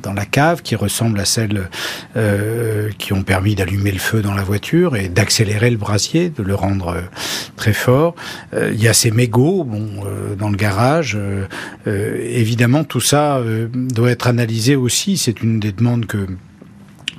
[0.01, 1.69] dans la cave, qui ressemblent à celles
[2.99, 6.55] qui ont permis d'allumer le feu dans la voiture et d'accélérer le brasier, de le
[6.55, 6.95] rendre
[7.57, 8.15] très fort.
[8.57, 10.05] il y a ces mégots, bon,
[10.39, 11.19] dans le garage.
[11.85, 13.43] évidemment, tout ça
[13.75, 15.17] doit être analysé aussi.
[15.17, 16.29] C'est une des demandes que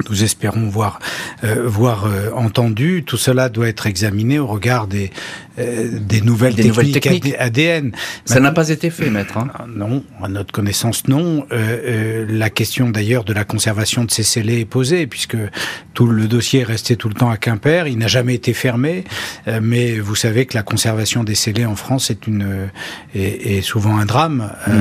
[0.09, 0.99] nous espérons voir,
[1.43, 3.03] euh, voir euh, entendu.
[3.05, 5.11] Tout cela doit être examiné au regard des,
[5.59, 7.35] euh, des nouvelles, des techniques, nouvelles techniques.
[7.37, 7.91] ADN.
[8.25, 9.37] Ça n'a pas été fait, maître.
[9.37, 9.49] Hein.
[9.67, 11.45] Non, à notre connaissance, non.
[11.51, 15.37] la question d'ailleurs de la conservation de ces scellés est posée, puisque
[15.93, 17.87] tout le dossier est resté tout le temps à Quimper.
[17.87, 19.03] Il n'a jamais été fermé,
[19.61, 22.69] mais vous savez que la conservation des scellés en France est une
[23.15, 24.51] est, est souvent un drame.
[24.67, 24.73] Mm.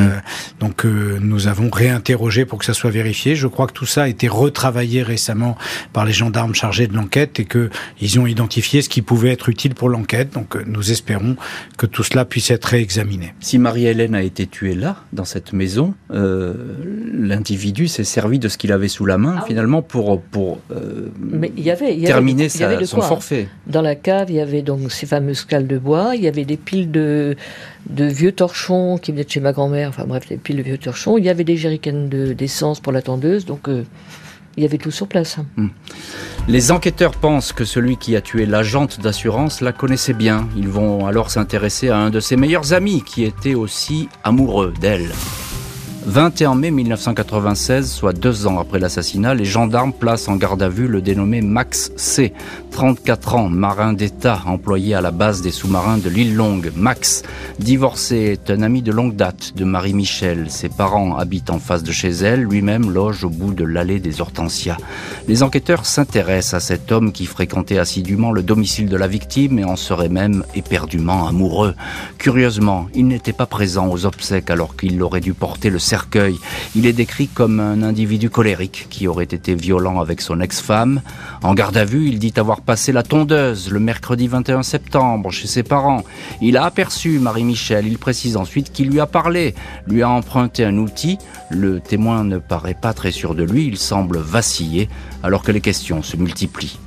[0.61, 3.37] donc nous avons réinterrogé pour que ça soit vérifié.
[3.37, 5.57] Je crois que tout ça a été retravaillé récemment
[5.93, 7.71] par les gendarmes chargés de l'enquête et que
[8.01, 10.33] ils ont identifié ce qui pouvait être utile pour l'enquête.
[10.33, 11.37] Donc euh, nous espérons
[11.79, 13.35] que tout cela puisse être réexaminé.
[13.41, 16.55] Si Marie-Hélène a été tuée là, dans cette maison, euh,
[17.13, 21.09] l'individu s'est servi de ce qu'il avait sous la main ah finalement pour, pour euh,
[21.21, 23.03] Mais il y avait, terminer son hein.
[23.03, 23.49] forfait.
[23.67, 26.45] Dans la cave, il y avait donc ces fameuses cales de bois, il y avait
[26.45, 27.37] des piles de,
[27.91, 30.79] de vieux torchons qui venaient de chez ma grand-mère, enfin bref, des piles de vieux
[30.79, 33.69] torchons, il y avait des jerrycans d'essence pour la tondeuse, donc
[34.57, 35.39] il y avait tout sur place.
[35.57, 35.69] Hmm.
[36.49, 40.49] Les enquêteurs pensent que celui qui a tué l'agente d'assurance la connaissait bien.
[40.57, 45.11] Ils vont alors s'intéresser à un de ses meilleurs amis qui était aussi amoureux d'elle.
[46.05, 50.89] 21 mai 1996, soit deux ans après l'assassinat, les gendarmes placent en garde à vue
[50.89, 52.33] le dénommé Max C,
[52.73, 56.73] 34 ans, marin d'État, employé à la base des sous-marins de l'île Longue.
[56.75, 57.23] Max,
[57.61, 60.51] divorcé, est un ami de longue date de Marie-Michel.
[60.51, 64.21] Ses parents habitent en face de chez elle, lui-même loge au bout de l'allée des
[64.21, 64.79] Hortensias.
[65.29, 69.65] Les enquêteurs s'intéressent à cet homme qui fréquentait assidûment le domicile de la victime et
[69.65, 71.75] en serait même éperdument amoureux.
[72.19, 75.79] Curieusement, il n'était pas présent aux obsèques alors qu'il aurait dû porter le
[76.75, 81.03] Il est décrit comme un individu colérique qui aurait été violent avec son ex-femme.
[81.43, 85.47] En garde à vue, il dit avoir passé la tondeuse le mercredi 21 septembre chez
[85.47, 86.05] ses parents.
[86.41, 87.87] Il a aperçu Marie-Michel.
[87.87, 89.55] Il précise ensuite qu'il lui a parlé,
[89.87, 91.19] lui a emprunté un outil.
[91.51, 93.67] Le témoin ne paraît pas très sûr de lui.
[93.67, 94.89] Il semble vaciller
[95.23, 96.79] alors que les questions se multiplient.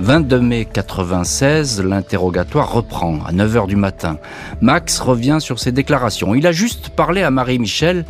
[0.00, 4.18] 22 mai 96, l'interrogatoire reprend à 9h du matin.
[4.60, 6.36] Max revient sur ses déclarations.
[6.36, 8.04] Il a juste parlé à Marie-Michel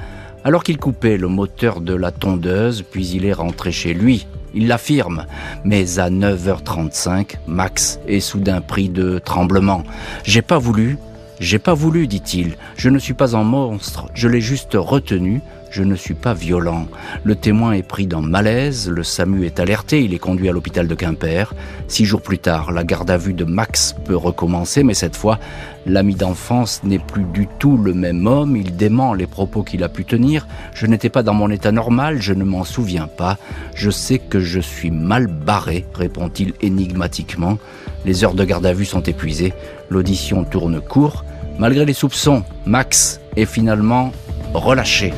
[0.44, 4.27] alors qu'il coupait le moteur de la tondeuse, puis il est rentré chez lui.
[4.53, 5.24] Il l'affirme.
[5.64, 9.83] Mais à 9h35, Max est soudain pris de tremblement.
[10.24, 10.98] J'ai pas voulu,
[11.40, 12.57] j'ai pas voulu, dit-il.
[12.77, 16.87] Je ne suis pas un monstre, je l'ai juste retenu je ne suis pas violent.
[17.24, 20.88] Le témoin est pris dans malaise, le SAMU est alerté, il est conduit à l'hôpital
[20.88, 21.54] de Quimper.
[21.88, 25.38] Six jours plus tard, la garde à vue de Max peut recommencer, mais cette fois,
[25.87, 29.88] l'ami d'enfance n'est plus du tout le même homme, il dément les propos qu'il a
[29.88, 30.46] pu tenir.
[30.74, 33.38] Je n'étais pas dans mon état normal, je ne m'en souviens pas.
[33.74, 37.59] Je sais que je suis mal barré, répond-il énigmatiquement.
[38.04, 39.52] Les heures de garde à vue sont épuisées,
[39.90, 41.24] l'audition tourne court.
[41.59, 44.12] Malgré les soupçons, Max est finalement
[44.54, 45.12] relâché.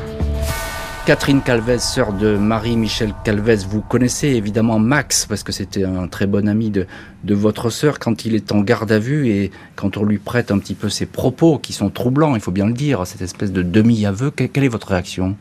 [1.07, 6.27] Catherine Calvez, sœur de Marie-Michel Calvez, vous connaissez évidemment Max, parce que c'était un très
[6.27, 6.87] bon ami de,
[7.25, 10.59] votre sœur quand il est en garde à vue et quand on lui prête un
[10.59, 13.63] petit peu ses propos qui sont troublants, il faut bien le dire, cette espèce de
[13.63, 14.31] demi-aveu.
[14.31, 15.37] Quelle est votre réaction?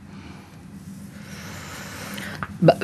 [2.62, 2.76] Bah,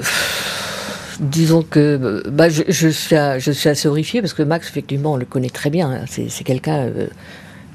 [1.20, 5.70] Disons que bah, je, suis, assez horrifiée parce que Max, effectivement, on le connaît très
[5.70, 5.92] bien.
[5.92, 6.06] Hein.
[6.08, 7.08] C'est quelqu'un euh,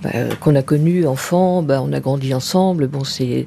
[0.02, 0.10] bah,
[0.40, 2.86] qu'on a connu enfant, on a grandi ensemble.
[2.86, 3.46] Bon, c'est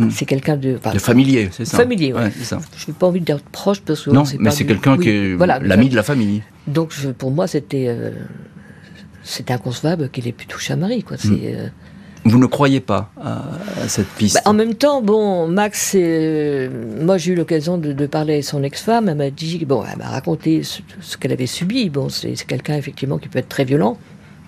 [0.00, 0.10] Mm.
[0.10, 1.76] C'est quelqu'un de, de familier, c'est ça.
[1.76, 2.22] Familier, oui.
[2.40, 5.36] Je n'ai pas envie de dire proche parce que non, mais c'est quelqu'un qui est
[5.36, 6.42] l'ami de la famille.
[6.66, 8.10] Donc pour moi, c'était euh,
[9.22, 11.16] c'était inconcevable qu'il ait pu toucher à Marie, quoi.
[11.22, 11.38] Mm.
[11.42, 11.68] Euh,
[12.24, 13.42] Vous ne croyez pas à,
[13.88, 16.68] cette piste bah, En même temps, bon, Max, euh,
[17.02, 19.08] moi j'ai eu l'occasion de, parler avec son ex-femme.
[19.08, 21.90] Elle m'a dit, bon, elle m'a raconté ce, qu'elle avait subi.
[21.90, 23.98] Bon, c'est quelqu'un effectivement qui peut être très violent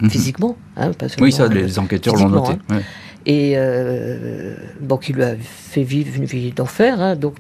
[0.01, 0.11] mhm.
[0.11, 0.57] physiquement.
[0.77, 2.53] Hein, oui, ça, les enquêteurs l'ont noté.
[2.71, 2.81] Hein
[3.27, 7.35] et euh, bon, qui lui a fait vivre une vie d'enfer, hein, donc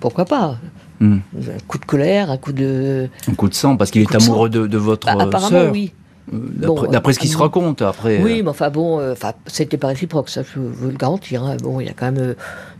[0.00, 0.58] pourquoi pas?
[1.00, 1.18] Hmm.
[1.36, 3.08] Un coup de colère, un coup de...
[3.28, 5.72] Un coup de sang, parce qu'il est amoureux de, votre bah, apparemment, sœur.
[5.72, 5.92] oui.
[6.32, 8.22] Euh, d'après ce qui se raconte après.
[8.22, 8.42] Oui, euh.
[8.44, 11.44] mais enfin bon, enfin, c'était pas réciproque, ça je veux le garantir.
[11.44, 11.58] Hein.
[11.62, 12.34] Bon, il y a quand même une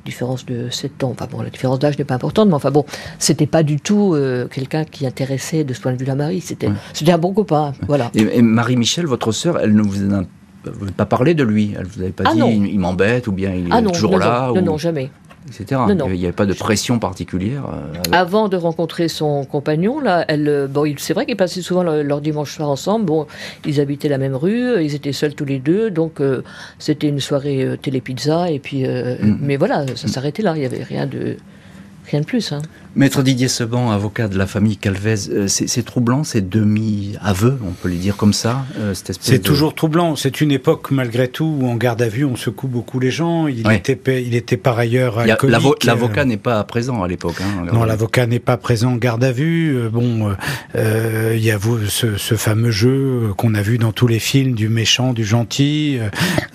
[0.06, 1.10] différence de 7 ans.
[1.10, 2.86] Enfin bon, la différence d'âge n'est pas importante, mais enfin bon,
[3.18, 4.16] c'était pas du tout
[4.50, 6.40] quelqu'un qui intéressait de ce point de vue la Marie.
[6.40, 6.68] C'était
[7.12, 7.74] un bon copain.
[7.86, 8.10] Voilà.
[8.14, 10.22] Et, Marie-Michel, votre sœur, elle ne vous a
[10.72, 13.32] vous n'avez pas parlé de lui Elle vous avez pas ah dit il, m'embête ou
[13.32, 15.10] bien il ah est toujours là Non, non, jamais.
[15.48, 15.80] etc.
[15.88, 17.64] Il n'y avait pas de pression particulière.
[18.12, 22.54] Avant de rencontrer son compagnon, là, elle, bon, c'est vrai qu'ils passaient souvent leur, dimanche
[22.54, 23.04] soir ensemble.
[23.04, 23.26] Bon,
[23.64, 26.20] ils habitaient la même rue, ils étaient seuls tous les deux, donc
[26.78, 29.38] c'était une soirée télé-pizza, et puis, mm.
[29.40, 30.54] mais voilà, ça s'arrêtait là.
[30.56, 31.36] Il n'y avait rien de
[32.06, 32.52] rien de plus.
[32.52, 32.62] Hein.
[32.96, 37.88] Maître Didier Seban, avocat de la famille Calvez, euh, c'est troublant ces demi-aveux, on peut
[37.88, 40.14] les dire comme ça euh, C'est toujours troublant.
[40.14, 43.48] C'est une époque, malgré tout, où en garde à vue, on secoue beaucoup les gens.
[43.48, 45.84] Il, était, il était par ailleurs alcoolique.
[45.84, 47.40] L'avocat euh, n'est pas présent à l'époque.
[47.40, 49.76] Hein, non, l'avocat n'est pas présent en garde à vue.
[49.92, 50.32] Bon,
[50.74, 54.68] il y a ce, ce, fameux jeu qu'on a vu dans tous les films du
[54.68, 55.98] méchant, du gentil,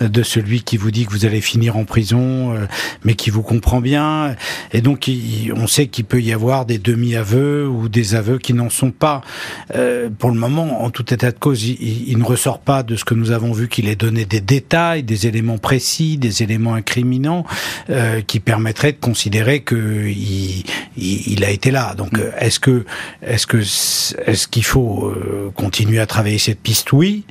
[0.00, 2.54] de celui qui vous dit que vous allez finir en prison,
[3.04, 4.36] mais qui vous comprend bien.
[4.72, 5.10] Et donc,
[5.54, 9.22] on sait qu'il peut y avoir des demi-aveux ou des aveux qui n'en sont pas.
[9.74, 13.04] Euh, pour le moment, en tout état de cause, il, ne ressort pas de ce
[13.04, 17.44] que nous avons vu qu'il ait donné des détails, des éléments précis, des éléments incriminants
[17.88, 20.64] euh, qui permettraient de considérer que il,
[20.96, 21.94] il, a été là.
[21.94, 22.84] Donc, euh, est-ce que
[23.22, 25.12] est-ce que est-ce qu'il faut
[25.54, 26.92] continuer à travailler cette piste?
[26.92, 27.24] Oui.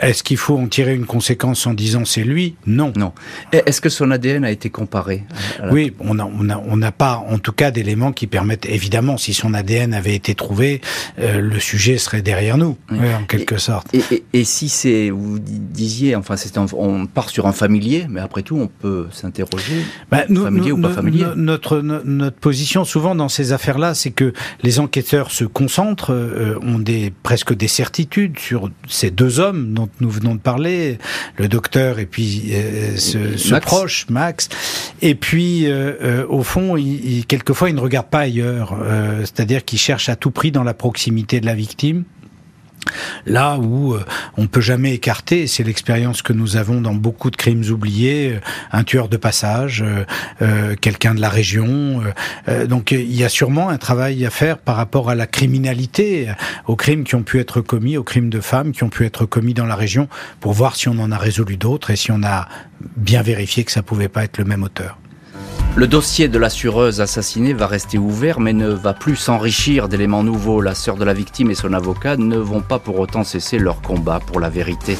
[0.00, 2.56] Est-ce qu'il faut en tirer une conséquence en disant c'est lui?
[2.66, 2.92] Non.
[2.96, 3.12] Non.
[3.52, 5.24] Est-ce que son ADN a été comparé
[5.70, 9.18] Oui, on n'a on a, on a pas, en tout cas, d'éléments qui permettent, évidemment,
[9.18, 10.80] si son ADN avait été trouvé,
[11.18, 13.88] euh, le sujet serait derrière nous, en quelque sorte.
[14.32, 18.56] Et, si c'est, vous disiez, enfin, c'est on part sur un familier, mais après tout,
[18.56, 21.26] on peut s'interroger, bah, familier ou pas familier.
[21.36, 24.32] Notre, notre position, souvent dans ces affaires-là, c'est que
[24.62, 29.88] les enquêteurs se concentrent, euh, ont des, presque des certitudes sur ces deux hommes dont
[30.00, 30.98] nous venons de parler,
[31.36, 34.48] le docteur et puis euh, ce, proche, Max.
[35.02, 38.76] Et puis, euh, euh, au fond, il, quelquefois, il ne regarde pas ailleurs.
[39.20, 42.04] C'est-à-dire qu'il cherche à tout prix dans la proximité de la victime.
[43.26, 44.04] Là où euh,
[44.36, 48.40] on peut jamais écarter, c'est l'expérience que nous avons dans beaucoup de crimes oubliés, euh,
[48.72, 49.84] un tueur de passage,
[50.42, 52.02] euh, quelqu'un de la région.
[52.68, 56.28] donc il y a sûrement un travail à faire par rapport à la criminalité,
[56.66, 59.26] aux crimes qui ont pu être commis, aux crimes de femmes qui ont pu être
[59.26, 60.08] commis dans la région,
[60.40, 62.48] pour voir si on en a résolu d'autres et si on a
[62.96, 64.99] bien vérifié que ça pouvait pas être le même auteur.
[65.76, 70.60] Le dossier de l'assureuse assassinée va rester ouvert mais ne va plus s'enrichir d'éléments nouveaux.
[70.60, 73.80] La sœur de la victime et son avocat ne vont pas pour autant cesser leur
[73.80, 74.98] combat pour la vérité.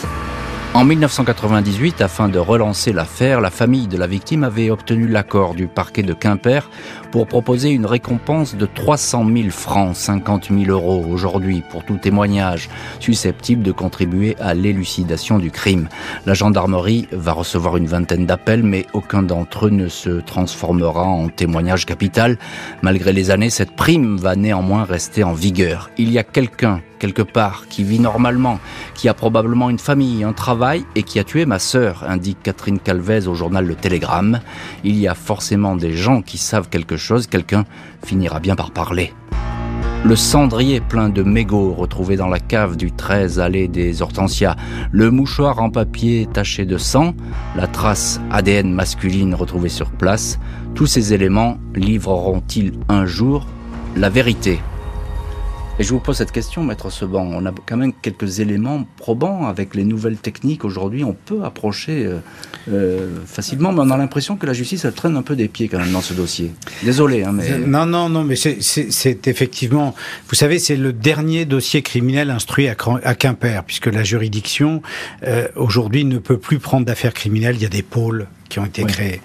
[0.73, 5.67] En 1998, afin de relancer l'affaire, la famille de la victime avait obtenu l'accord du
[5.67, 6.71] parquet de Quimper
[7.11, 12.71] pour proposer une récompense de 300 000 francs, 50 000 euros aujourd'hui pour tout témoignage
[13.01, 15.89] susceptible de contribuer à l'élucidation du crime.
[16.25, 21.29] La gendarmerie va recevoir une vingtaine d'appels, mais aucun d'entre eux ne se transformera en
[21.29, 22.39] témoignage capital.
[22.83, 25.91] Malgré les années, cette prime va néanmoins rester en vigueur.
[25.99, 28.61] Il y a quelqu'un quelque part, qui vit normalement,
[28.95, 32.79] qui a probablement une famille, un travail et qui a tué ma sœur, indique Catherine
[32.79, 34.41] Calvez au journal Le Télégramme.
[34.85, 37.65] Il y a forcément des gens qui savent quelque chose, quelqu'un
[38.05, 39.13] finira bien par parler.
[40.03, 44.57] Le cendrier plein de mégots retrouvé dans la cave du 13 allée des Hortensias,
[44.93, 47.15] le mouchoir en papier taché de sang,
[47.55, 50.39] la trace ADN masculine retrouvée sur place,
[50.75, 53.47] tous ces éléments livreront-ils un jour
[53.97, 54.61] la vérité?
[55.81, 57.31] Et je vous pose cette question, Maître Seban.
[57.33, 60.63] On a quand même quelques éléments probants avec les nouvelles techniques.
[60.67, 62.19] Aujourd'hui, on peut approcher euh,
[62.71, 65.79] euh, facilement, mais on a l'impression que la justice, traîne un peu des pieds quand
[65.79, 66.53] même dans ce dossier.
[66.83, 67.59] Désolé, hein, mais...
[67.61, 69.95] Non, non, non, mais c'est effectivement...
[70.29, 74.83] Vous savez, c'est le dernier dossier criminel instruit à, à Quimper, puisque la juridiction,
[75.27, 77.57] euh, aujourd'hui, ne peut plus prendre d'affaires criminelles.
[77.57, 79.23] Il y a des pôles qui ont été créés.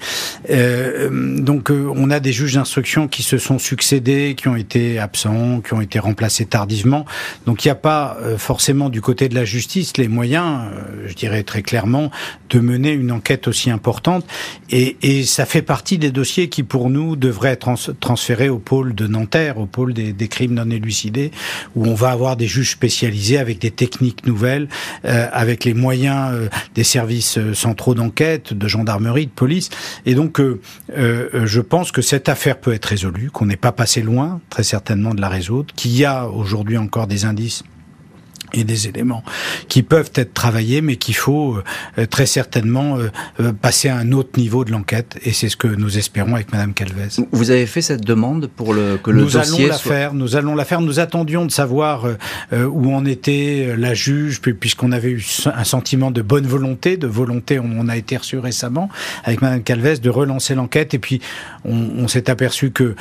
[0.49, 4.99] Euh, donc euh, on a des juges d'instruction qui se sont succédés, qui ont été
[4.99, 7.05] absents, qui ont été remplacés tardivement.
[7.45, 10.61] Donc il n'y a pas euh, forcément du côté de la justice les moyens,
[11.07, 12.11] je dirais très clairement,
[12.51, 14.25] de mener une enquête aussi importante.
[14.69, 18.93] Et, et, ça fait partie des dossiers qui pour nous devraient être transférés au pôle
[18.93, 21.31] de Nanterre, au pôle des, des, crimes non élucidés,
[21.75, 24.67] où on va avoir des juges spécialisés avec des techniques nouvelles,
[25.03, 29.69] avec les moyens des services centraux d'enquête, de gendarmerie de police.
[30.05, 30.59] Et donc, euh,
[30.97, 34.63] euh, je pense que cette affaire peut être résolue, qu'on n'est pas passé loin, très
[34.63, 37.63] certainement, de la résoudre, qu'il y a aujourd'hui encore des indices
[38.55, 39.23] et des éléments
[39.67, 41.57] qui peuvent être travaillés, mais qu'il faut
[41.97, 45.57] euh, très certainement euh, euh, passer à un autre niveau de l'enquête, et c'est ce
[45.57, 47.21] que nous espérons avec Madame Calvez.
[47.31, 50.13] Vous avez fait cette demande pour le, que le nous dossier allons la faire.
[50.13, 50.81] Nous allons la faire.
[50.81, 52.05] Nous attendions de savoir
[52.53, 57.59] où en était la juge, puisqu'on avait eu un sentiment de bonne volonté, de volonté.
[57.59, 58.89] On a été reçu récemment
[59.23, 61.21] avec Madame Calvez de relancer l'enquête, et puis
[61.63, 62.95] on, on s'est aperçu que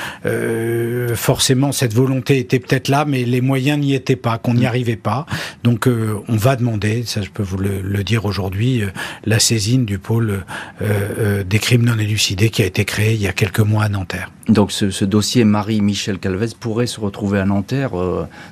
[1.14, 4.66] forcément cette volonté était peut-être là, mais les moyens n'y étaient pas, qu'on n'y mm.
[4.66, 5.26] arrivait pas.
[5.62, 8.82] Donc on va demander, ça je peux vous le, dire aujourd'hui,
[9.24, 10.44] la saisine du pôle
[10.80, 14.30] des crimes non élucidés qui a été créé il y a quelques mois à Nanterre.
[14.48, 17.92] Donc ce, dossier Marie-Michel Calvez pourrait se retrouver à Nanterre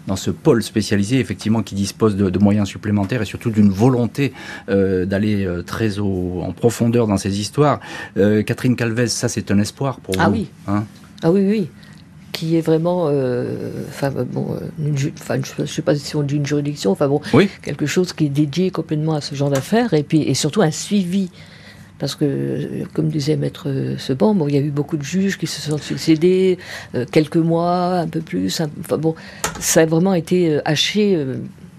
[0.07, 4.33] dans ce pôle spécialisé, effectivement, qui dispose de, moyens supplémentaires et surtout d'une volonté
[4.69, 7.81] d'aller très en profondeur dans ces histoires.
[8.17, 10.51] Catherine Calvez, ça c'est un espoir pour ah vous oui.
[10.67, 10.85] Hein?
[11.23, 11.69] Ah oui, oui
[12.33, 15.09] qui est vraiment, euh, enfin bon, euh, je
[15.61, 17.21] ne sais pas si on dit une juridiction, enfin bon,
[17.63, 20.71] quelque chose qui est dédié complètement à ce genre d'affaires, et puis et surtout un
[20.71, 21.31] suivi.
[21.99, 25.47] Parce que, comme disait Maître Seban, bon, il y a eu beaucoup de juges qui
[25.47, 26.59] se sont succédés,
[26.97, 28.61] euh, quelques mois, un peu plus.
[28.61, 29.15] enfin bon,
[29.61, 31.25] ça a vraiment été haché.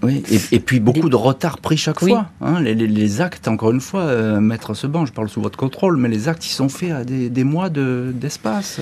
[0.02, 2.30] oui, et, puis beaucoup de retard pris chaque fois.
[2.40, 6.30] Hein, les, actes, encore une fois, Maître Seban, je parle sous votre contrôle, mais les
[6.30, 8.80] actes, ils sont faits à des, des mois d'espace.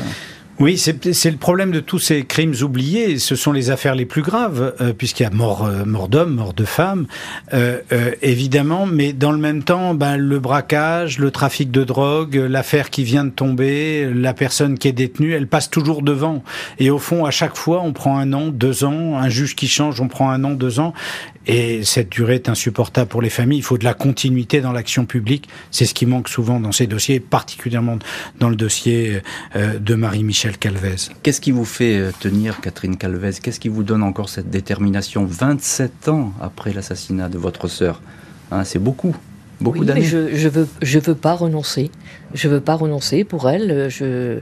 [0.62, 3.18] Oui, c'est le problème de tous ces crimes oubliés.
[3.18, 6.54] Ce sont les affaires les plus graves, euh, puisqu'il y a mort, euh, d'hommes, mort
[6.54, 7.08] de femmes,
[7.52, 7.80] euh,
[8.22, 8.86] évidemment.
[8.86, 13.26] Mais dans le même temps, ben, le braquage, le trafic de drogue, l'affaire qui vient
[13.26, 16.44] de tomber, la personne qui est détenue, elle passe toujours devant.
[16.78, 19.18] Et au fond, à chaque fois, on prend un an, deux ans.
[19.18, 20.94] Un juge qui change, on prend un an, deux ans.
[21.48, 23.60] Et cette durée est insupportable pour les familles.
[23.60, 25.50] Il faut de la continuité dans l'action publique.
[25.72, 27.98] C'est ce qui manque souvent dans ces dossiers, particulièrement
[28.40, 29.22] dans le dossier
[29.56, 31.10] euh, de Marie-Michel Calvez.
[31.24, 33.32] Qu'est-ce qui vous fait euh, tenir, Catherine Calvez?
[33.42, 35.26] Qu'est-ce qui vous donne encore cette détermination?
[35.26, 38.02] 27 ans après l'assassinat de votre sœur
[38.52, 39.16] hein, C'est beaucoup.
[39.60, 40.02] Beaucoup d'années.
[40.04, 41.92] Je, je veux, je veux pas renoncer.
[42.34, 43.90] Je veux pas renoncer pour elle.
[43.90, 44.40] Je,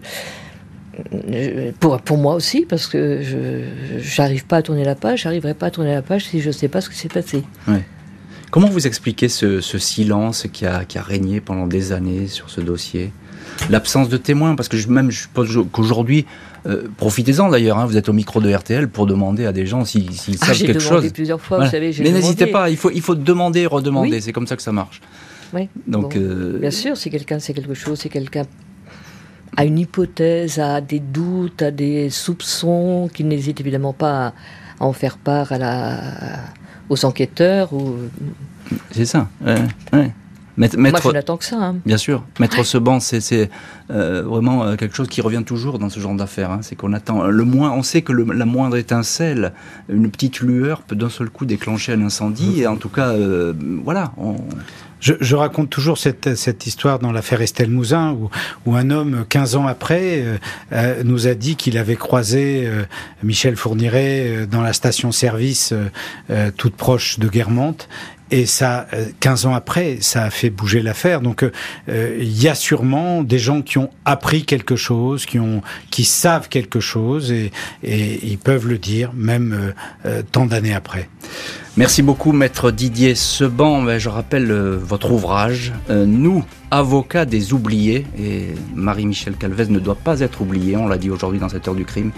[1.80, 5.68] pour, pour moi aussi, parce que je n'arrive pas à tourner la page, j'arriverai pas
[5.68, 7.44] à tourner la page si je ne sais pas ce qui s'est passé.
[8.52, 12.62] Comment vous expliquez ce, silence qui a, qui a, régné pendant des années sur ce
[12.62, 13.12] dossier?
[13.70, 16.26] L'absence de témoins, parce que je, même je suppose qu'aujourd'hui,
[16.66, 19.86] euh, profitez-en d'ailleurs, hein, vous êtes au micro de RTL pour demander à des gens
[19.86, 20.10] s'ils
[20.42, 21.12] ah, savent quelque chose.
[21.12, 21.94] plusieurs fois, vous savez.
[22.00, 25.02] Mais n'hésitez pas, il faut, il faut demander, redemander, c'est comme ça que ça marche.
[25.54, 25.68] Oui.
[25.88, 28.44] Donc, euh, Bien sûr, si quelqu'un sait quelque chose, si quelqu'un
[29.60, 34.34] à une hypothèse, à des doutes, à des soupçons, qu'il n'hésite évidemment pas à,
[34.80, 36.00] en faire part à la,
[36.88, 37.74] aux enquêteurs.
[37.74, 37.98] Ou...
[38.92, 39.28] C'est ça.
[39.46, 39.58] Ouais,
[40.56, 40.68] Moi,
[41.04, 41.58] je n'attends que ça.
[41.58, 41.76] Hein.
[41.86, 42.24] Bien sûr.
[42.40, 43.50] Maître Seban, c'est
[43.92, 46.52] euh, vraiment euh, quelque chose qui revient toujours dans ce genre d'affaires.
[46.52, 46.60] Hein.
[46.62, 47.72] C'est qu'on attend le moins.
[47.72, 49.52] On sait que la moindre étincelle,
[49.90, 52.62] une petite lueur, peut d'un seul coup déclencher un incendie.
[52.62, 53.52] Et en tout cas, euh,
[53.84, 54.14] voilà.
[54.16, 54.38] On...
[55.00, 58.30] Je, je, raconte toujours cette, cette histoire dans l'affaire Estelle Mouzin, où,
[58.66, 60.38] où, un homme, 15 ans après, euh,
[60.74, 62.84] euh, nous a dit qu'il avait croisé euh,
[63.24, 65.74] Michel Fourniret dans la station-service
[66.58, 67.88] toute proche de Guermantes
[68.32, 68.88] et ça,
[69.22, 71.22] 15 ans après, ça a fait bouger l'affaire.
[71.22, 71.44] Donc,
[71.88, 76.48] il y a sûrement des gens qui ont appris quelque chose, qui ont, qui savent
[76.48, 77.52] quelque chose, et,
[77.84, 79.74] et ils peuvent le dire, même
[80.32, 81.10] tant d'années après.
[81.80, 83.82] Merci beaucoup, maître Didier Seban.
[83.84, 88.06] Ben, je rappelle euh, votre ouvrage, euh, Nous, avocats des oubliés.
[88.18, 91.76] Et Marie-Michel Calvez ne doit pas être oubliée, on l'a dit aujourd'hui dans cette heure
[91.76, 92.12] du crime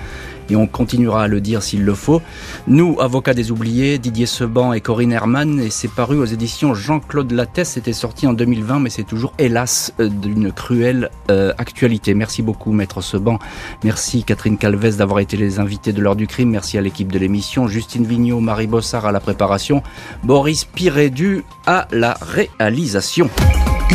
[0.52, 2.22] et on continuera à le dire s'il le faut.
[2.68, 7.32] Nous, avocats des oubliés, Didier Seban et Corinne Herman, et c'est paru aux éditions Jean-Claude
[7.32, 12.14] Lattès, c'était sorti en 2020, mais c'est toujours, hélas, euh, d'une cruelle euh, actualité.
[12.14, 13.40] Merci beaucoup, Maître Seban.
[13.84, 16.50] Merci, Catherine Calvez, d'avoir été les invités de l'heure du crime.
[16.50, 19.82] Merci à l'équipe de l'émission, Justine Vignot, Marie Bossard à la préparation,
[20.24, 23.30] Boris Pirédu à la réalisation.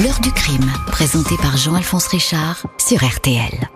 [0.03, 0.31] L'heure du
[0.87, 3.69] présenté par Jean-Alphonse Richard sur RTL.